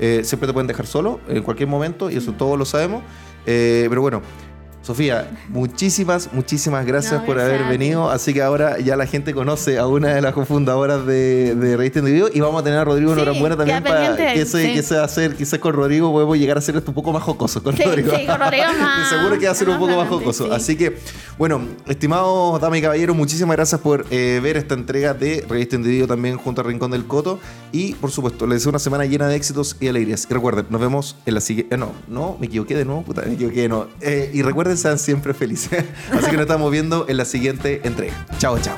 [0.00, 3.02] eh, siempre te pueden dejar solo en cualquier momento y eso todos lo sabemos.
[3.46, 4.22] Eh, pero bueno.
[4.82, 8.10] Sofía, muchísimas, muchísimas gracias No, por gracias haber venido.
[8.10, 12.00] Así que ahora ya la gente conoce a una de las cofundadoras de, de Revista
[12.00, 14.74] Individuo y vamos a tener a Rodrigo Sí, Norambuena también para que se, sí.
[14.74, 17.12] que se va a hacer, quizás con Rodrigo podemos llegar a hacer esto un poco
[17.12, 18.10] más jocoso con Sí, Rodrigo.
[18.16, 20.46] sí, con Rodrigo más- seguro que va a ser un poco más jocoso.
[20.46, 20.50] sí.
[20.52, 20.98] Así que,
[21.38, 26.08] bueno, estimados damas y caballeros, muchísimas gracias por eh, ver esta entrega de Revista Individuo
[26.08, 27.38] también junto a Rincón del Coto.
[27.70, 30.26] Y, por supuesto, les deseo una semana llena de éxitos y alegrías.
[30.28, 31.74] Y recuerden, nos vemos en la siguiente...
[31.74, 33.86] eh, no, no, me equivoqué de nuevo, puta, me equivoqué de nuevo.
[34.00, 35.84] Eh, y recuerden, sean siempre felices.
[36.12, 38.26] Así que nos estamos viendo en la siguiente entrega.
[38.38, 38.76] Chao, chao.